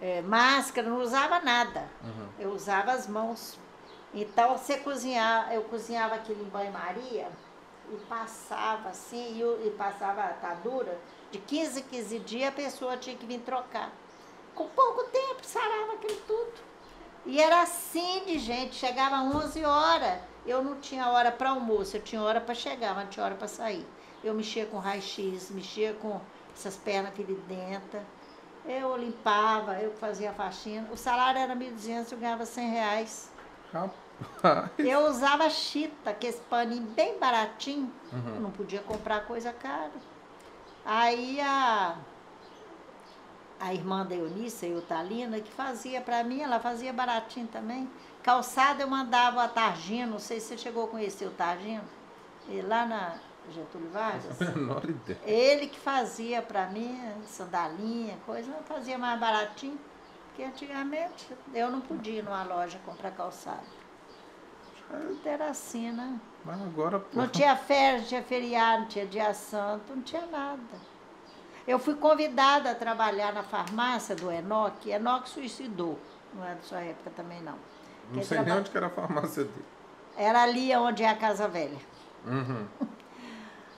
[0.00, 1.86] eh, máscara, não usava nada.
[2.02, 2.28] Uhum.
[2.38, 3.58] Eu usava as mãos.
[4.14, 7.28] Então você cozinhar, eu cozinhava aquilo em banho-maria
[7.92, 10.98] e passava assim, e, e passava a atadura,
[11.30, 13.92] de 15 em 15 dias a pessoa tinha que vir trocar.
[14.54, 16.73] Com pouco tempo sarava aquilo tudo.
[17.26, 21.96] E era assim de gente, chegava às 11 horas, eu não tinha hora para almoço,
[21.96, 23.86] eu tinha hora para chegar, mas não tinha hora para sair.
[24.22, 26.20] Eu mexia com raio-x, mexia com
[26.54, 28.02] essas pernas feridentas,
[28.66, 30.88] eu limpava, eu fazia faxina.
[30.92, 33.30] O salário era 1.200, eu ganhava 100 reais.
[33.72, 34.70] Rapaz.
[34.78, 38.34] Eu usava chita, que esse paninho bem baratinho, Uhum.
[38.36, 39.90] eu não podia comprar coisa cara.
[40.84, 41.96] Aí a,
[43.60, 47.88] a irmã da Eunice, a Eutalina, que fazia para mim, ela fazia baratinho também.
[48.22, 51.84] Calçada eu mandava a Targino, não sei se você chegou a conhecer o Targino,
[52.48, 53.18] ele lá na
[53.50, 54.40] Getúlio Vargas.
[54.40, 55.18] A menor ideia.
[55.24, 59.78] Ele que fazia para mim, sandalinha, coisa, eu fazia mais baratinho,
[60.26, 63.84] porque antigamente eu não podia ir numa loja comprar calçado.
[64.88, 66.20] Tudo era assim, né?
[66.44, 67.04] Mas agora.
[67.12, 70.93] Não tinha férias, não tinha feriado, não tinha dia santo, não tinha nada.
[71.66, 74.90] Eu fui convidada a trabalhar na farmácia do Enoque.
[74.90, 75.98] Enoque suicidou,
[76.34, 77.52] não é da sua época também não.
[78.08, 79.64] Não Quem sei nem traba- onde que era a farmácia dele.
[80.16, 81.78] Era ali onde é a Casa Velha.
[82.26, 82.66] Uhum.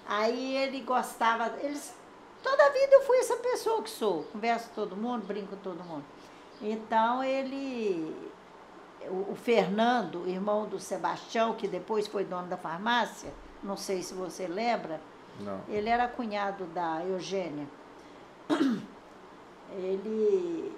[0.09, 1.95] Aí ele gostava, eles,
[2.43, 5.57] toda a vida eu fui essa pessoa que sou, converso com todo mundo, brinco com
[5.57, 6.05] todo mundo.
[6.63, 8.15] Então ele,
[9.09, 13.33] o, o Fernando, irmão do Sebastião, que depois foi dono da farmácia,
[13.63, 15.01] não sei se você lembra,
[15.41, 15.61] Não.
[15.69, 17.67] ele era cunhado da Eugênia.
[19.79, 20.73] Ele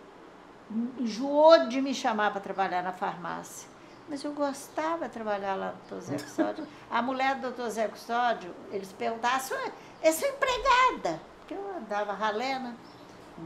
[0.99, 3.69] enjoou de me chamar para trabalhar na farmácia.
[4.09, 6.01] Mas eu gostava de trabalhar lá no Dr.
[6.03, 6.67] Zé Custódio.
[6.91, 7.69] A mulher do Dr.
[7.69, 11.21] Zé Custódio, eles perguntavam, "Sua- é sua empregada?
[11.41, 12.75] Porque eu andava ralena.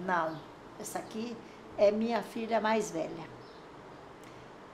[0.06, 0.38] Não,
[0.80, 1.36] essa aqui
[1.76, 3.32] é minha filha mais velha.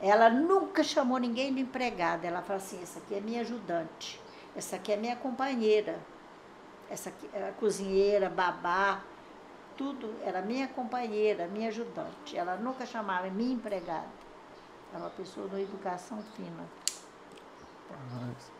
[0.00, 2.26] Ela nunca chamou ninguém de empregada.
[2.26, 4.20] Ela falou assim, essa aqui é minha ajudante.
[4.54, 5.98] Essa aqui é minha companheira.
[6.90, 9.00] Essa é cozinheira, babá,
[9.76, 12.36] tudo era minha companheira, minha ajudante.
[12.36, 14.06] Ela nunca chamava minha empregada.
[14.92, 16.64] Era uma pessoa de educação fina.
[18.12, 18.50] Mas-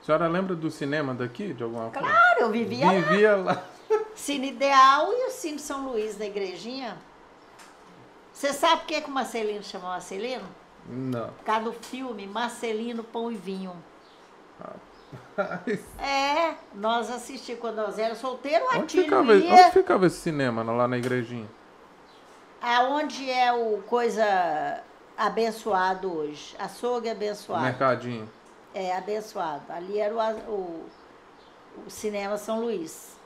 [0.00, 1.98] A senhora lembra do cinema daqui, de alguma coisa?
[2.08, 2.92] Claro, eu vivia lá.
[2.92, 3.64] Vivia lá.
[4.14, 6.96] Cine Ideal e o Cine São Luís da igrejinha.
[8.32, 10.48] Você sabe por que, que o Marcelino chamou Marcelino?
[10.86, 11.28] Não.
[11.32, 13.76] Por causa do filme Marcelino Pão e Vinho.
[15.38, 15.80] Rapaz.
[16.00, 19.54] É, nós assistimos quando nós éramos solteiros, Onde ficava, ia...
[19.54, 21.46] onde ficava esse cinema lá na igrejinha?
[22.60, 24.82] Aonde é o coisa
[25.16, 26.56] abençoado hoje?
[26.58, 27.62] Açougue abençoado.
[27.62, 28.28] Mercadinho.
[28.74, 29.62] É, abençoado.
[29.68, 30.86] Ali era o, o,
[31.86, 33.16] o cinema São Luís.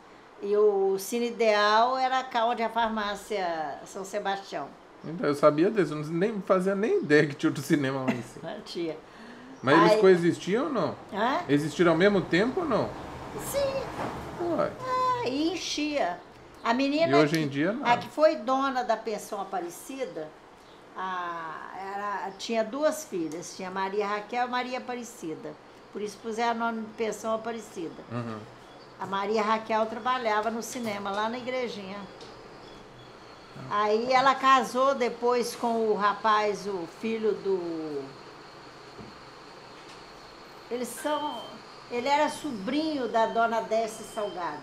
[0.42, 4.68] E o Cine Ideal era cá onde a farmácia São Sebastião.
[5.04, 8.12] Então, eu sabia disso, eu não nem fazia nem ideia que tinha outro cinema lá
[8.12, 8.50] em cima.
[8.52, 8.60] Né,
[9.62, 10.94] Mas eles Aí- coexistiam ou não?
[11.12, 11.40] Hã?
[11.48, 12.88] Existiram ao mesmo tempo ou não?
[13.44, 14.72] Sim, Uai.
[14.80, 16.18] ah, e enchia.
[16.64, 17.86] A menina E hoje em que- dia, não.
[17.86, 20.28] a que foi dona da pensão Aparecida,
[20.96, 25.52] a- era- tinha duas filhas, tinha Maria Raquel e Maria Aparecida.
[25.92, 28.02] Por isso puseram o nome de pensão Aparecida.
[28.10, 28.38] Uhum.
[29.00, 31.98] A Maria Raquel trabalhava no cinema, lá na igrejinha.
[33.70, 38.02] Aí ela casou depois com o rapaz, o filho do.
[40.72, 41.38] Eles são.
[41.90, 44.62] Ele era sobrinho da dona Décia Salgado.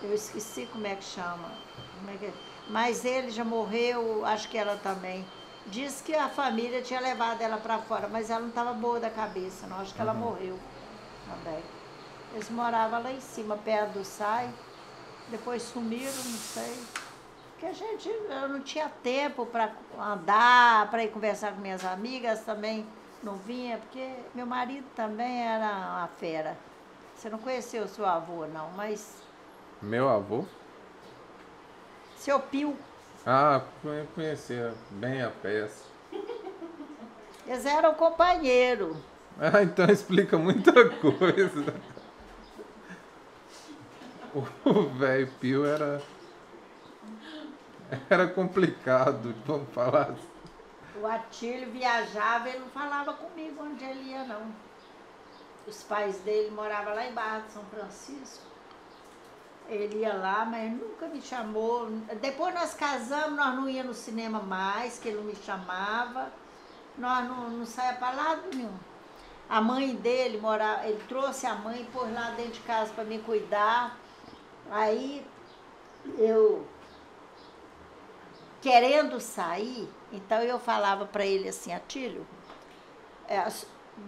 [0.00, 1.50] Eu esqueci como é que chama.
[1.98, 2.32] Como é que-
[2.70, 5.26] Mas ele já morreu, acho que ela também.
[5.66, 9.10] Diz que a família tinha levado ela para fora, mas ela não estava boa da
[9.10, 9.80] cabeça, não.
[9.80, 10.56] Acho que ela morreu
[11.28, 11.60] também.
[12.32, 14.48] Eles moravam lá em cima, perto do SAI.
[15.30, 16.78] Depois sumiram, não sei.
[17.50, 22.42] Porque a gente, eu não tinha tempo para andar, para ir conversar com minhas amigas
[22.44, 22.86] também
[23.22, 26.56] não vinha, porque meu marido também era uma fera.
[27.16, 29.22] Você não conheceu o seu avô, não, mas
[29.82, 30.44] Meu avô?
[32.16, 32.76] seu Pio,
[33.26, 35.84] Ah, conhe- conhecia bem a peça.
[37.46, 38.96] eles eram companheiro.
[39.40, 41.72] Ah, então explica muita coisa.
[44.64, 46.02] O velho Pio era.
[48.10, 50.37] Era complicado, vamos falar assim.
[51.00, 54.52] O Atílio viajava, ele não falava comigo onde ele ia, não.
[55.66, 58.46] Os pais dele moravam lá em Barra de São Francisco.
[59.68, 61.90] Ele ia lá, mas nunca me chamou.
[62.20, 66.32] Depois nós casamos, nós não íamos no cinema mais, que ele não me chamava.
[66.96, 68.74] Nós não, não saía para lado nenhum.
[69.48, 73.04] A mãe dele morava, ele trouxe a mãe e pôs lá dentro de casa para
[73.04, 73.96] me cuidar.
[74.70, 75.24] Aí
[76.18, 76.66] eu
[78.60, 82.26] querendo sair, então eu falava para ele assim, Atílio,
[83.28, 83.46] é,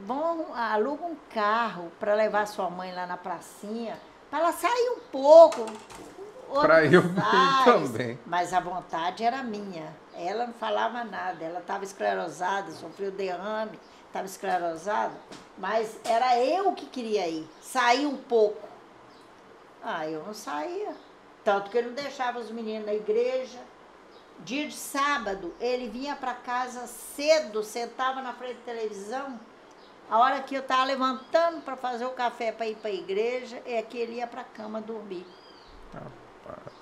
[0.06, 4.00] bom, aluga um carro para levar sua mãe lá na pracinha,
[4.30, 5.66] para ela sair um pouco.
[6.60, 7.02] Pra eu
[7.64, 8.18] também.
[8.26, 9.94] Mas a vontade era minha.
[10.14, 15.14] Ela não falava nada, ela estava esclerosada, sofreu derrame, estava esclerosada,
[15.56, 18.68] mas era eu que queria ir, sair um pouco.
[19.82, 20.94] Ah, eu não saía.
[21.44, 23.58] Tanto que ele não deixava os meninos na igreja.
[24.44, 29.38] Dia de sábado, ele vinha para casa cedo, sentava na frente da televisão.
[30.10, 33.62] A hora que eu estava levantando para fazer o café para ir para a igreja,
[33.64, 35.26] é que ele ia para a cama dormir.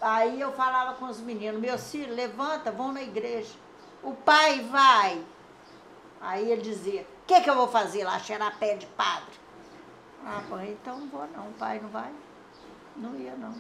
[0.01, 3.55] Aí eu falava com os meninos, meus filhos, levanta, vão na igreja.
[4.03, 5.23] O pai vai.
[6.21, 9.35] Aí ele dizia, o que, que eu vou fazer lá, cheirar pé de padre?
[10.25, 12.11] Ah, mãe, então não vou não, o pai não vai.
[12.97, 13.55] Não ia não.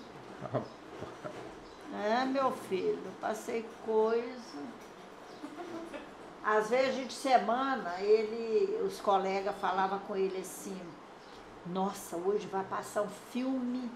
[1.94, 4.58] É, meu filho, passei coisa.
[6.44, 10.78] Às vezes, de semana, ele, os colegas falavam com ele assim,
[11.66, 13.90] nossa, hoje vai passar um filme.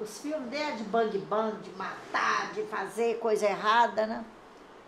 [0.00, 4.24] Os filmes dele é de bang bang, de matar, de fazer coisa errada, né?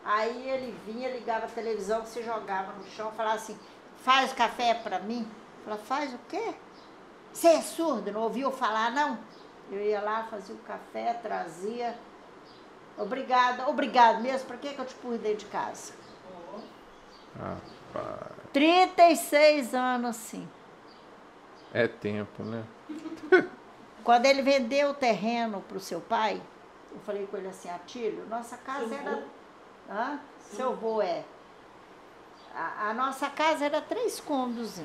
[0.04, 3.58] Aí ele vinha, ligava a televisão, se jogava no chão, falava assim,
[3.98, 5.28] faz café pra mim.
[5.64, 6.54] Falava, faz o quê?
[7.32, 9.18] Você é surdo, não ouviu falar, não?
[9.70, 11.98] Eu ia lá, fazia o café, trazia.
[12.96, 14.46] Obrigada, obrigado mesmo.
[14.46, 15.92] Para que, que eu te pus dentro de casa?
[17.38, 20.48] Rapaz, 36 anos assim.
[21.72, 22.64] é tempo, né?
[24.04, 26.40] Quando ele vendeu o terreno para o seu pai,
[26.92, 29.10] eu falei com ele assim, Atílio, nossa casa Seu era.
[29.10, 29.22] vô?
[29.90, 30.20] Hã?
[30.38, 31.24] Seu avô é.
[32.54, 34.78] A, a nossa casa era três cômodos.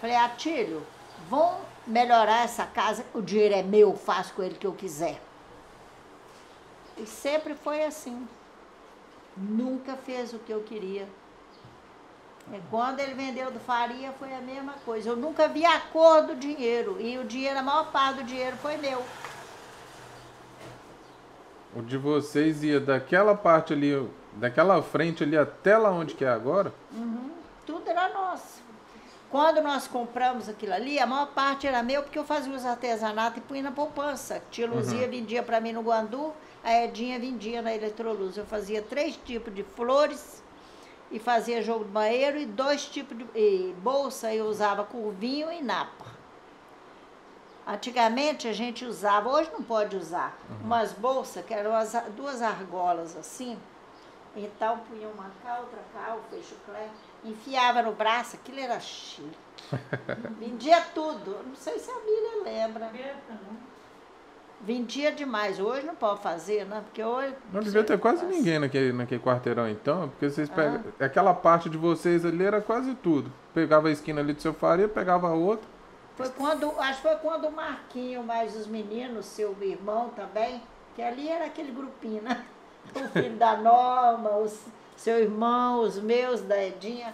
[0.00, 0.84] Falei, Atílio,
[1.28, 5.20] vão melhorar essa casa, o dinheiro é meu, faço com ele o que eu quiser.
[7.02, 8.26] E sempre foi assim.
[9.36, 11.08] Nunca fez o que eu queria.
[12.52, 15.08] E quando ele vendeu do Faria foi a mesma coisa.
[15.08, 17.00] Eu nunca vi a cor do dinheiro.
[17.00, 19.02] E o dinheiro, a maior parte do dinheiro foi meu.
[21.74, 26.28] O de vocês ia daquela parte ali, daquela frente ali até lá onde que é
[26.28, 26.72] agora?
[27.64, 28.60] Tudo era nosso.
[29.30, 33.38] Quando nós compramos aquilo ali, a maior parte era meu, porque eu fazia os artesanatos
[33.38, 34.42] e punha na poupança.
[34.50, 38.36] Tia Luzia vendia para mim no Guandu, a Edinha vendia na Eletroluz.
[38.36, 40.42] Eu fazia três tipos de flores
[41.10, 45.62] e fazia jogo de banheiro e dois tipos de e bolsa eu usava curvinho e
[45.62, 46.06] napa.
[47.66, 53.16] Antigamente a gente usava, hoje não pode usar, umas bolsas que eram as, duas argolas
[53.16, 53.56] assim.
[54.34, 56.88] Então punha uma cá, outra cá, o fecho clé,
[57.22, 59.38] enfiava no braço, aquilo era chique.
[60.40, 61.38] Vendia tudo.
[61.46, 62.90] Não sei se a Bíblia lembra.
[64.64, 65.58] Vendia demais.
[65.58, 66.82] Hoje não pode fazer, né?
[66.84, 67.34] Porque hoje.
[67.52, 68.36] Não devia ter quase Nossa.
[68.36, 70.84] ninguém naquele, naquele quarteirão então, porque vocês pegam.
[71.00, 73.32] Aquela parte de vocês ali era quase tudo.
[73.52, 75.66] Pegava a esquina ali do seu faria, pegava a outra.
[76.16, 80.62] Foi quando, acho que foi quando o Marquinho, mais os meninos, seu irmão também,
[80.94, 82.44] que ali era aquele grupinho, né?
[82.94, 84.60] O filho da Norma, os,
[84.96, 87.12] seu irmão, os meus, da Edinha,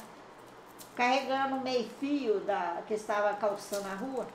[0.96, 4.26] carregando o meio fio da, que estava calçando a rua,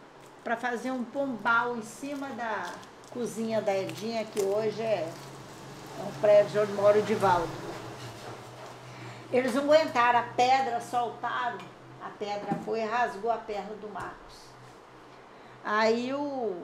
[0.44, 2.72] para fazer um pombal em cima da
[3.14, 5.08] cozinha da Edinha, que hoje é,
[6.00, 7.48] é um prédio onde mora o Divaldo.
[9.32, 11.60] Eles não aguentaram, a pedra soltaram,
[12.04, 14.36] a pedra foi e rasgou a perna do Marcos.
[15.64, 16.56] Aí o,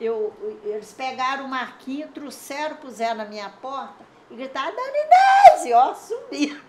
[0.00, 0.34] eu,
[0.64, 5.66] eles pegaram o Marquinho, trouxeram, puseram na minha porta e gritaram, Dani Inês!
[5.66, 6.60] E ó, subiram.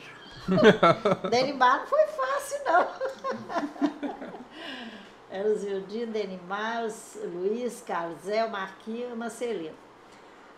[1.30, 4.30] Denimar não foi fácil, não.
[5.32, 6.88] Era o Zildinho, Denimar,
[7.24, 9.78] Luiz, Carlos Zé, o Marquinho e Marcelino.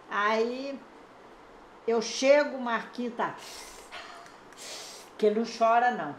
[0.09, 0.79] Aí
[1.85, 3.35] eu chego, o Marquinho tá.
[5.17, 6.15] Que ele não chora, não.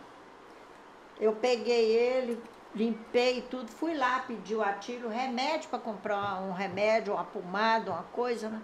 [1.18, 2.42] Eu peguei ele,
[2.74, 8.02] limpei tudo, fui lá pedir o Atílio remédio para comprar um remédio, uma pomada, uma
[8.04, 8.60] coisa, né?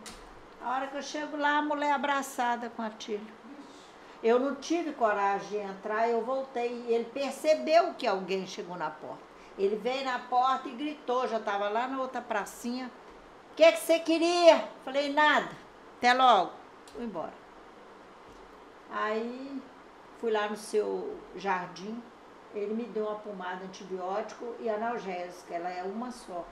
[0.61, 3.39] A hora que eu chego lá, a mulher abraçada com o Atílio.
[4.23, 6.85] Eu não tive coragem de entrar, eu voltei.
[6.89, 9.28] Ele percebeu que alguém chegou na porta.
[9.59, 12.91] Ele veio na porta e gritou, já estava lá na outra pracinha.
[13.53, 14.69] O que, que você queria?
[14.85, 15.51] Falei, nada.
[15.97, 16.53] Até logo.
[16.95, 17.35] Fui embora.
[18.91, 19.61] Aí
[20.21, 22.03] fui lá no seu jardim,
[22.55, 26.45] ele me deu uma pomada antibiótico e analgésica, ela é uma só.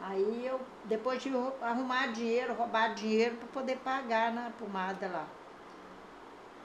[0.00, 1.30] Aí eu depois que
[1.60, 5.26] arrumar dinheiro, roubar dinheiro para poder pagar na pomada lá.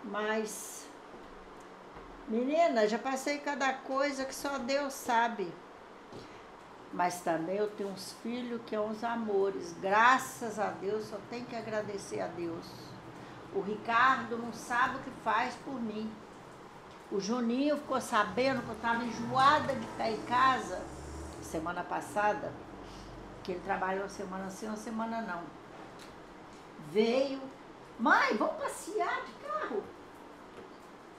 [0.04, 0.83] Mas,
[2.34, 5.54] menina, já passei cada coisa que só Deus sabe.
[6.92, 9.76] Mas também eu tenho uns filhos que são uns amores.
[9.80, 12.66] Graças a Deus, só tenho que agradecer a Deus.
[13.54, 16.12] O Ricardo não sabe o que faz por mim.
[17.12, 20.82] O Juninho ficou sabendo que eu estava enjoada de ficar em casa
[21.44, 22.52] semana passada,
[23.44, 25.44] que ele trabalhou uma semana sim, uma semana não.
[26.92, 27.40] Veio,
[28.00, 29.84] mãe, vamos passear de carro.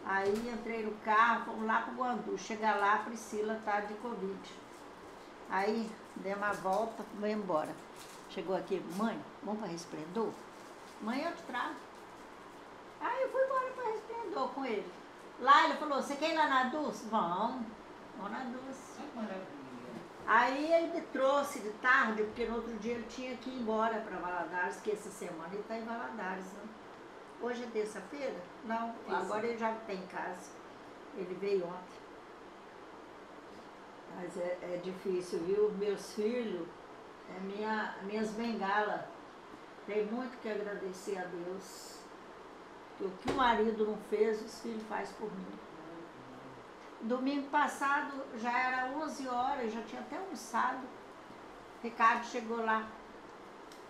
[0.07, 2.37] Aí entrei no carro, fomos lá pro Guandu.
[2.39, 4.51] Chega lá, a Priscila tá de Covid.
[5.51, 7.75] Aí demos uma volta, fomos embora.
[8.31, 10.33] Chegou aqui, mãe, vamos para Resplendor?
[11.01, 11.75] Mãe, eu te trago.
[13.01, 14.93] Aí eu fui embora para Resplendor com ele.
[15.41, 17.07] Lá ele falou, você quer ir lá na Dulce?
[17.07, 17.67] Vamos,
[18.17, 18.95] vamos na Dulce.
[20.27, 24.01] Aí ele me trouxe de tarde, porque no outro dia ele tinha que ir embora
[24.01, 26.63] para Valadares, que essa semana ele está em Valadares, né?
[27.45, 28.41] Hoje é terça-feira?
[28.65, 30.51] Não, agora ele já está em casa.
[31.15, 32.01] Ele veio ontem.
[34.17, 35.71] Mas é, é difícil, viu?
[35.73, 36.67] Meus filhos,
[37.29, 39.03] é minha, minhas bengalas.
[39.87, 41.99] Tem muito que agradecer a Deus.
[42.99, 45.59] O que o marido não fez, os filhos faz por mim.
[47.03, 50.81] Domingo passado já era 11 horas, já tinha até almoçado.
[51.83, 52.89] Ricardo chegou lá.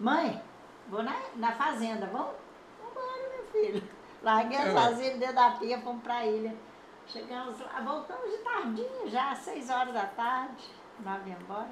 [0.01, 0.43] Mãe,
[0.89, 2.44] vou na, na fazenda, vamos?
[3.55, 3.82] Filho.
[4.22, 4.72] Larguei a É.
[4.74, 6.55] fazenda dentro da pia, fomos pra ilha.
[7.06, 10.64] Chegamos lá, voltamos de tardinha já, às 6 horas da tarde.
[11.01, 11.68] Nós viemos embora.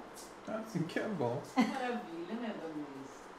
[0.48, 1.40] Assim que é bom.
[1.56, 2.84] Maravilha, né, Dona?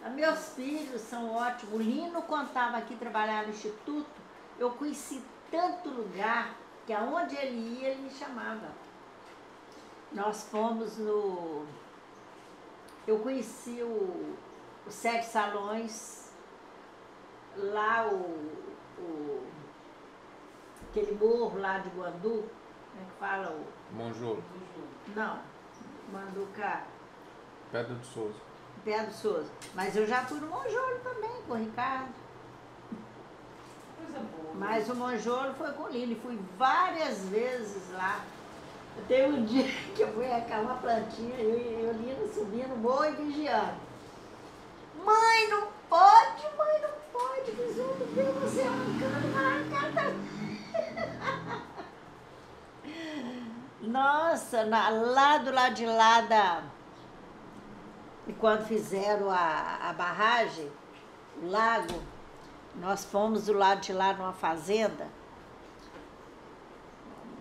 [0.06, 1.76] Ah, Meus filhos são ótimos.
[1.76, 4.10] O Lino, quando estava aqui trabalhando no Instituto,
[4.60, 5.22] eu conheci
[5.52, 6.56] tanto lugar
[6.86, 8.68] que aonde ele ia, ele me chamava.
[10.12, 11.66] Nós fomos no.
[13.06, 14.36] Eu conheci o,
[14.88, 16.23] os Sete Salões,
[17.58, 18.16] lá o,
[19.00, 19.48] o
[20.90, 22.50] aquele morro lá de Guandu,
[22.92, 23.96] como é que fala o.
[23.96, 24.44] Monjolo.
[25.16, 25.40] Não,
[26.12, 26.84] Manduca,
[27.74, 28.40] Pedra do Souza.
[28.86, 29.50] Pé do Souza.
[29.74, 32.14] Mas eu já fui no Monjolo também, com o Ricardo.
[33.98, 34.54] Coisa boa.
[34.54, 38.24] Mas o Monjolo foi com o Lili, fui várias vezes lá.
[39.08, 39.66] Tem um dia
[39.96, 43.78] que eu fui arrancar uma plantinha, eu e o Lino subindo morro e vigiando.
[45.04, 50.14] Mãe, não pode, mãe, não pode, vizinho ver você arrancando, arrancar.
[53.82, 56.64] Nossa, na- lá do lado de lá da.
[58.28, 60.72] E quando fizeram a, a barragem,
[61.42, 62.02] o lago,
[62.76, 65.08] nós fomos do lado de lá numa fazenda.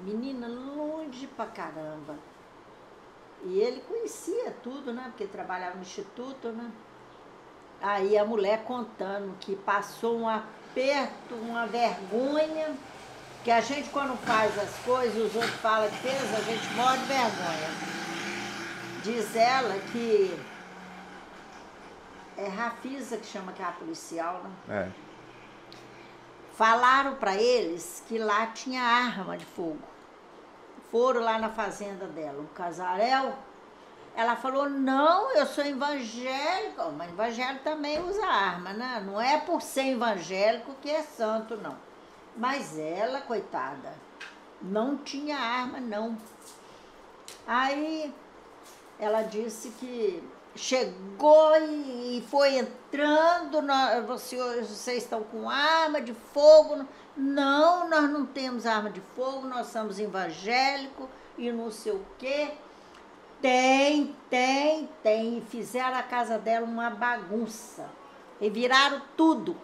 [0.02, 2.16] Menina, longe pra caramba.
[3.44, 5.04] E ele conhecia tudo, né?
[5.06, 6.70] Porque trabalhava no instituto, né?
[7.82, 12.76] Aí a mulher contando que passou um aperto, uma vergonha,
[13.42, 16.98] que a gente quando faz as coisas, os outros falam que fez, a gente morre
[16.98, 17.70] de vergonha.
[19.02, 20.38] Diz ela que
[22.36, 24.50] é Rafisa que chama que é a policial, né?
[24.68, 24.88] É.
[26.54, 29.82] Falaram para eles que lá tinha arma de fogo.
[30.90, 33.36] Foram lá na fazenda dela, um casarel.
[34.14, 36.84] Ela falou: Não, eu sou evangélica.
[36.96, 39.02] Mas evangélico também usa arma, né?
[39.06, 41.76] Não é por ser evangélico que é santo, não.
[42.36, 43.92] Mas ela, coitada,
[44.60, 46.16] não tinha arma, não.
[47.46, 48.12] Aí
[48.98, 50.22] ela disse que
[50.54, 56.86] chegou e foi entrando, nós, você- vocês estão com arma de fogo.
[57.16, 62.52] Não, nós não temos arma de fogo, nós somos evangélicos e não sei o quê.
[63.42, 65.38] Tem, tem, tem.
[65.38, 67.90] E fizeram a casa dela uma bagunça.
[68.40, 69.56] E viraram tudo.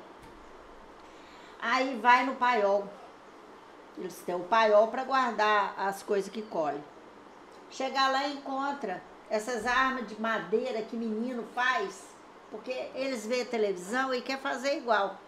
[1.61, 2.87] Aí vai no paiol.
[3.97, 6.83] Eles têm o paiol para guardar as coisas que colhem.
[7.71, 12.05] Chegar lá e encontra essas armas de madeira que menino faz,
[12.51, 15.19] porque eles vêem televisão e quer fazer igual.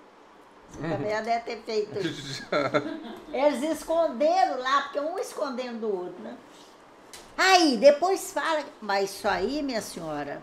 [0.71, 2.47] Você também já deve ter feito isso.
[3.33, 6.37] Eles esconderam lá, porque um escondendo do outro, né?
[7.37, 10.43] Aí, depois fala, mas isso aí, minha senhora,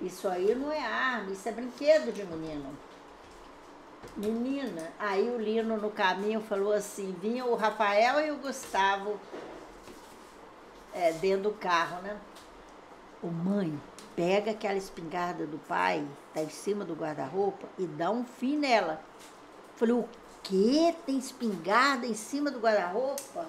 [0.00, 2.76] isso aí não é arma, isso é brinquedo de menino.
[4.16, 9.18] Menina, aí o Lino no caminho falou assim, vinha o Rafael e o Gustavo
[10.94, 12.16] é, dentro do carro, né?
[13.22, 13.78] Ô mãe,
[14.14, 19.02] pega aquela espingarda do pai, tá em cima do guarda-roupa, e dá um fim nela.
[19.74, 20.08] Falei, o
[20.42, 20.94] quê?
[21.04, 23.46] Tem espingarda em cima do guarda-roupa?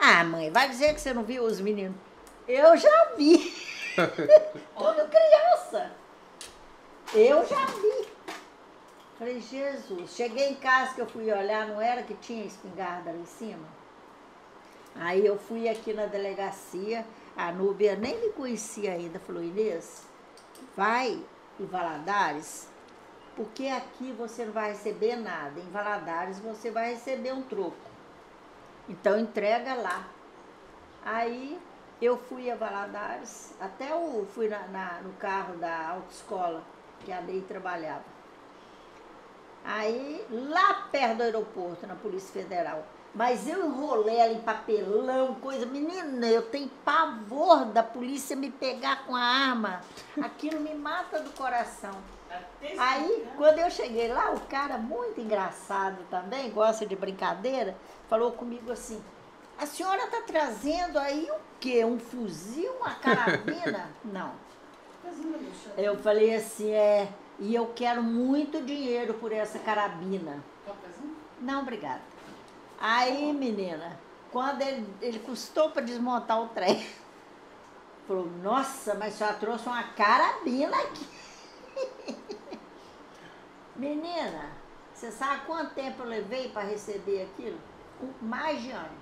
[0.00, 1.96] Ah, mãe, vai dizer que você não viu os meninos.
[2.48, 3.54] Eu já vi.
[4.74, 5.92] Quando criança.
[7.12, 8.08] Eu já vi.
[9.18, 10.12] Falei, Jesus.
[10.12, 13.68] Cheguei em casa que eu fui olhar, não era que tinha espingarda lá em cima?
[14.94, 17.04] Aí eu fui aqui na delegacia,
[17.36, 20.04] a Núbia nem me conhecia ainda, falou, Inês,
[20.74, 21.22] vai
[21.58, 22.68] em Valadares,
[23.36, 25.60] porque aqui você não vai receber nada.
[25.60, 27.89] Em Valadares você vai receber um troco.
[28.90, 30.04] Então entrega lá.
[31.04, 31.58] Aí
[32.02, 36.62] eu fui a Valadares, até eu fui na, na- no carro da autoescola,
[37.04, 38.04] que a Lei trabalhava.
[39.64, 42.84] Aí, lá perto do aeroporto, na Polícia Federal.
[43.14, 45.66] Mas eu enrolei ela em papelão, coisa.
[45.66, 49.80] Menina, eu tenho pavor da polícia me pegar com a arma.
[50.22, 51.92] Aquilo me mata do coração.
[52.78, 57.76] Aí, quando eu cheguei lá, o cara, muito engraçado também, gosta de brincadeira,
[58.08, 59.02] falou comigo assim:
[59.58, 61.84] A senhora está trazendo aí o quê?
[61.84, 63.90] Um fuzil, uma carabina?
[64.04, 64.32] Não.
[65.76, 67.08] Eu falei assim: É,
[67.38, 70.42] e eu quero muito dinheiro por essa carabina.
[70.66, 71.16] Cafezinho?
[71.40, 72.02] Não, obrigada.
[72.78, 73.98] Aí, menina,
[74.30, 76.86] quando ele, ele custou para desmontar o trem,
[78.06, 81.06] falou: Nossa, mas a senhora trouxe uma carabina aqui.
[83.76, 84.50] Menina,
[84.92, 87.58] você sabe quanto tempo eu levei para receber aquilo?
[88.20, 88.98] Mais de ano.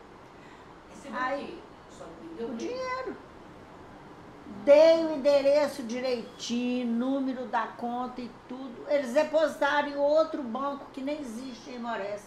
[0.91, 1.59] Recebeu Ai.
[2.41, 3.17] o dinheiro.
[4.65, 8.87] Dei o endereço direitinho, número da conta e tudo.
[8.89, 12.23] Eles depositaram em outro banco que nem existe em Mores.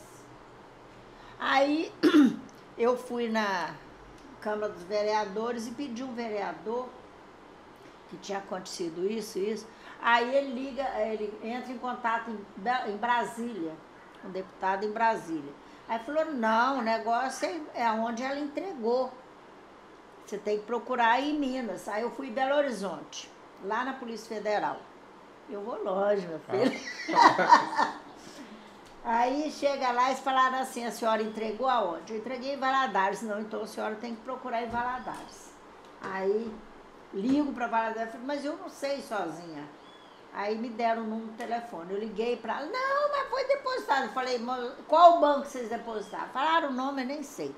[1.39, 1.91] Aí
[2.77, 3.73] eu fui na
[4.39, 6.87] Câmara dos Vereadores e pedi um vereador
[8.09, 9.67] que tinha acontecido isso e isso.
[10.01, 13.73] Aí ele liga, ele entra em contato em, em Brasília,
[14.25, 15.53] um deputado em Brasília.
[15.87, 19.11] Aí falou, não, o negócio é, é onde ela entregou.
[20.25, 21.87] Você tem que procurar aí em Minas.
[21.87, 23.29] Aí eu fui em Belo Horizonte,
[23.63, 24.77] lá na Polícia Federal.
[25.49, 26.79] Eu vou longe, meu filho.
[29.03, 32.13] Aí chega lá e falaram assim, a senhora entregou aonde?
[32.13, 35.51] Eu entreguei em Valadares, não, então a senhora tem que procurar em Valadares.
[35.99, 36.53] Aí
[37.11, 39.67] ligo para Valadares, mas eu não sei sozinha.
[40.33, 44.05] Aí me deram o número do telefone, eu liguei para ela, não, mas foi depositado.
[44.05, 46.29] Eu falei, "Mas qual banco vocês depositaram?
[46.29, 47.53] Falaram o nome, eu nem sei.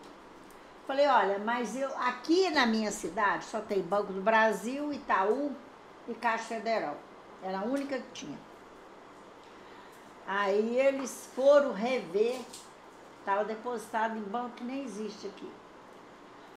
[0.87, 5.55] Falei, olha, mas eu aqui na minha cidade só tem Banco do Brasil, Itaú
[6.07, 6.97] e Caixa Federal.
[7.41, 8.37] Era a única que tinha.
[10.27, 12.41] Aí eles foram rever,
[13.19, 15.49] estava depositado em banco que nem existe aqui.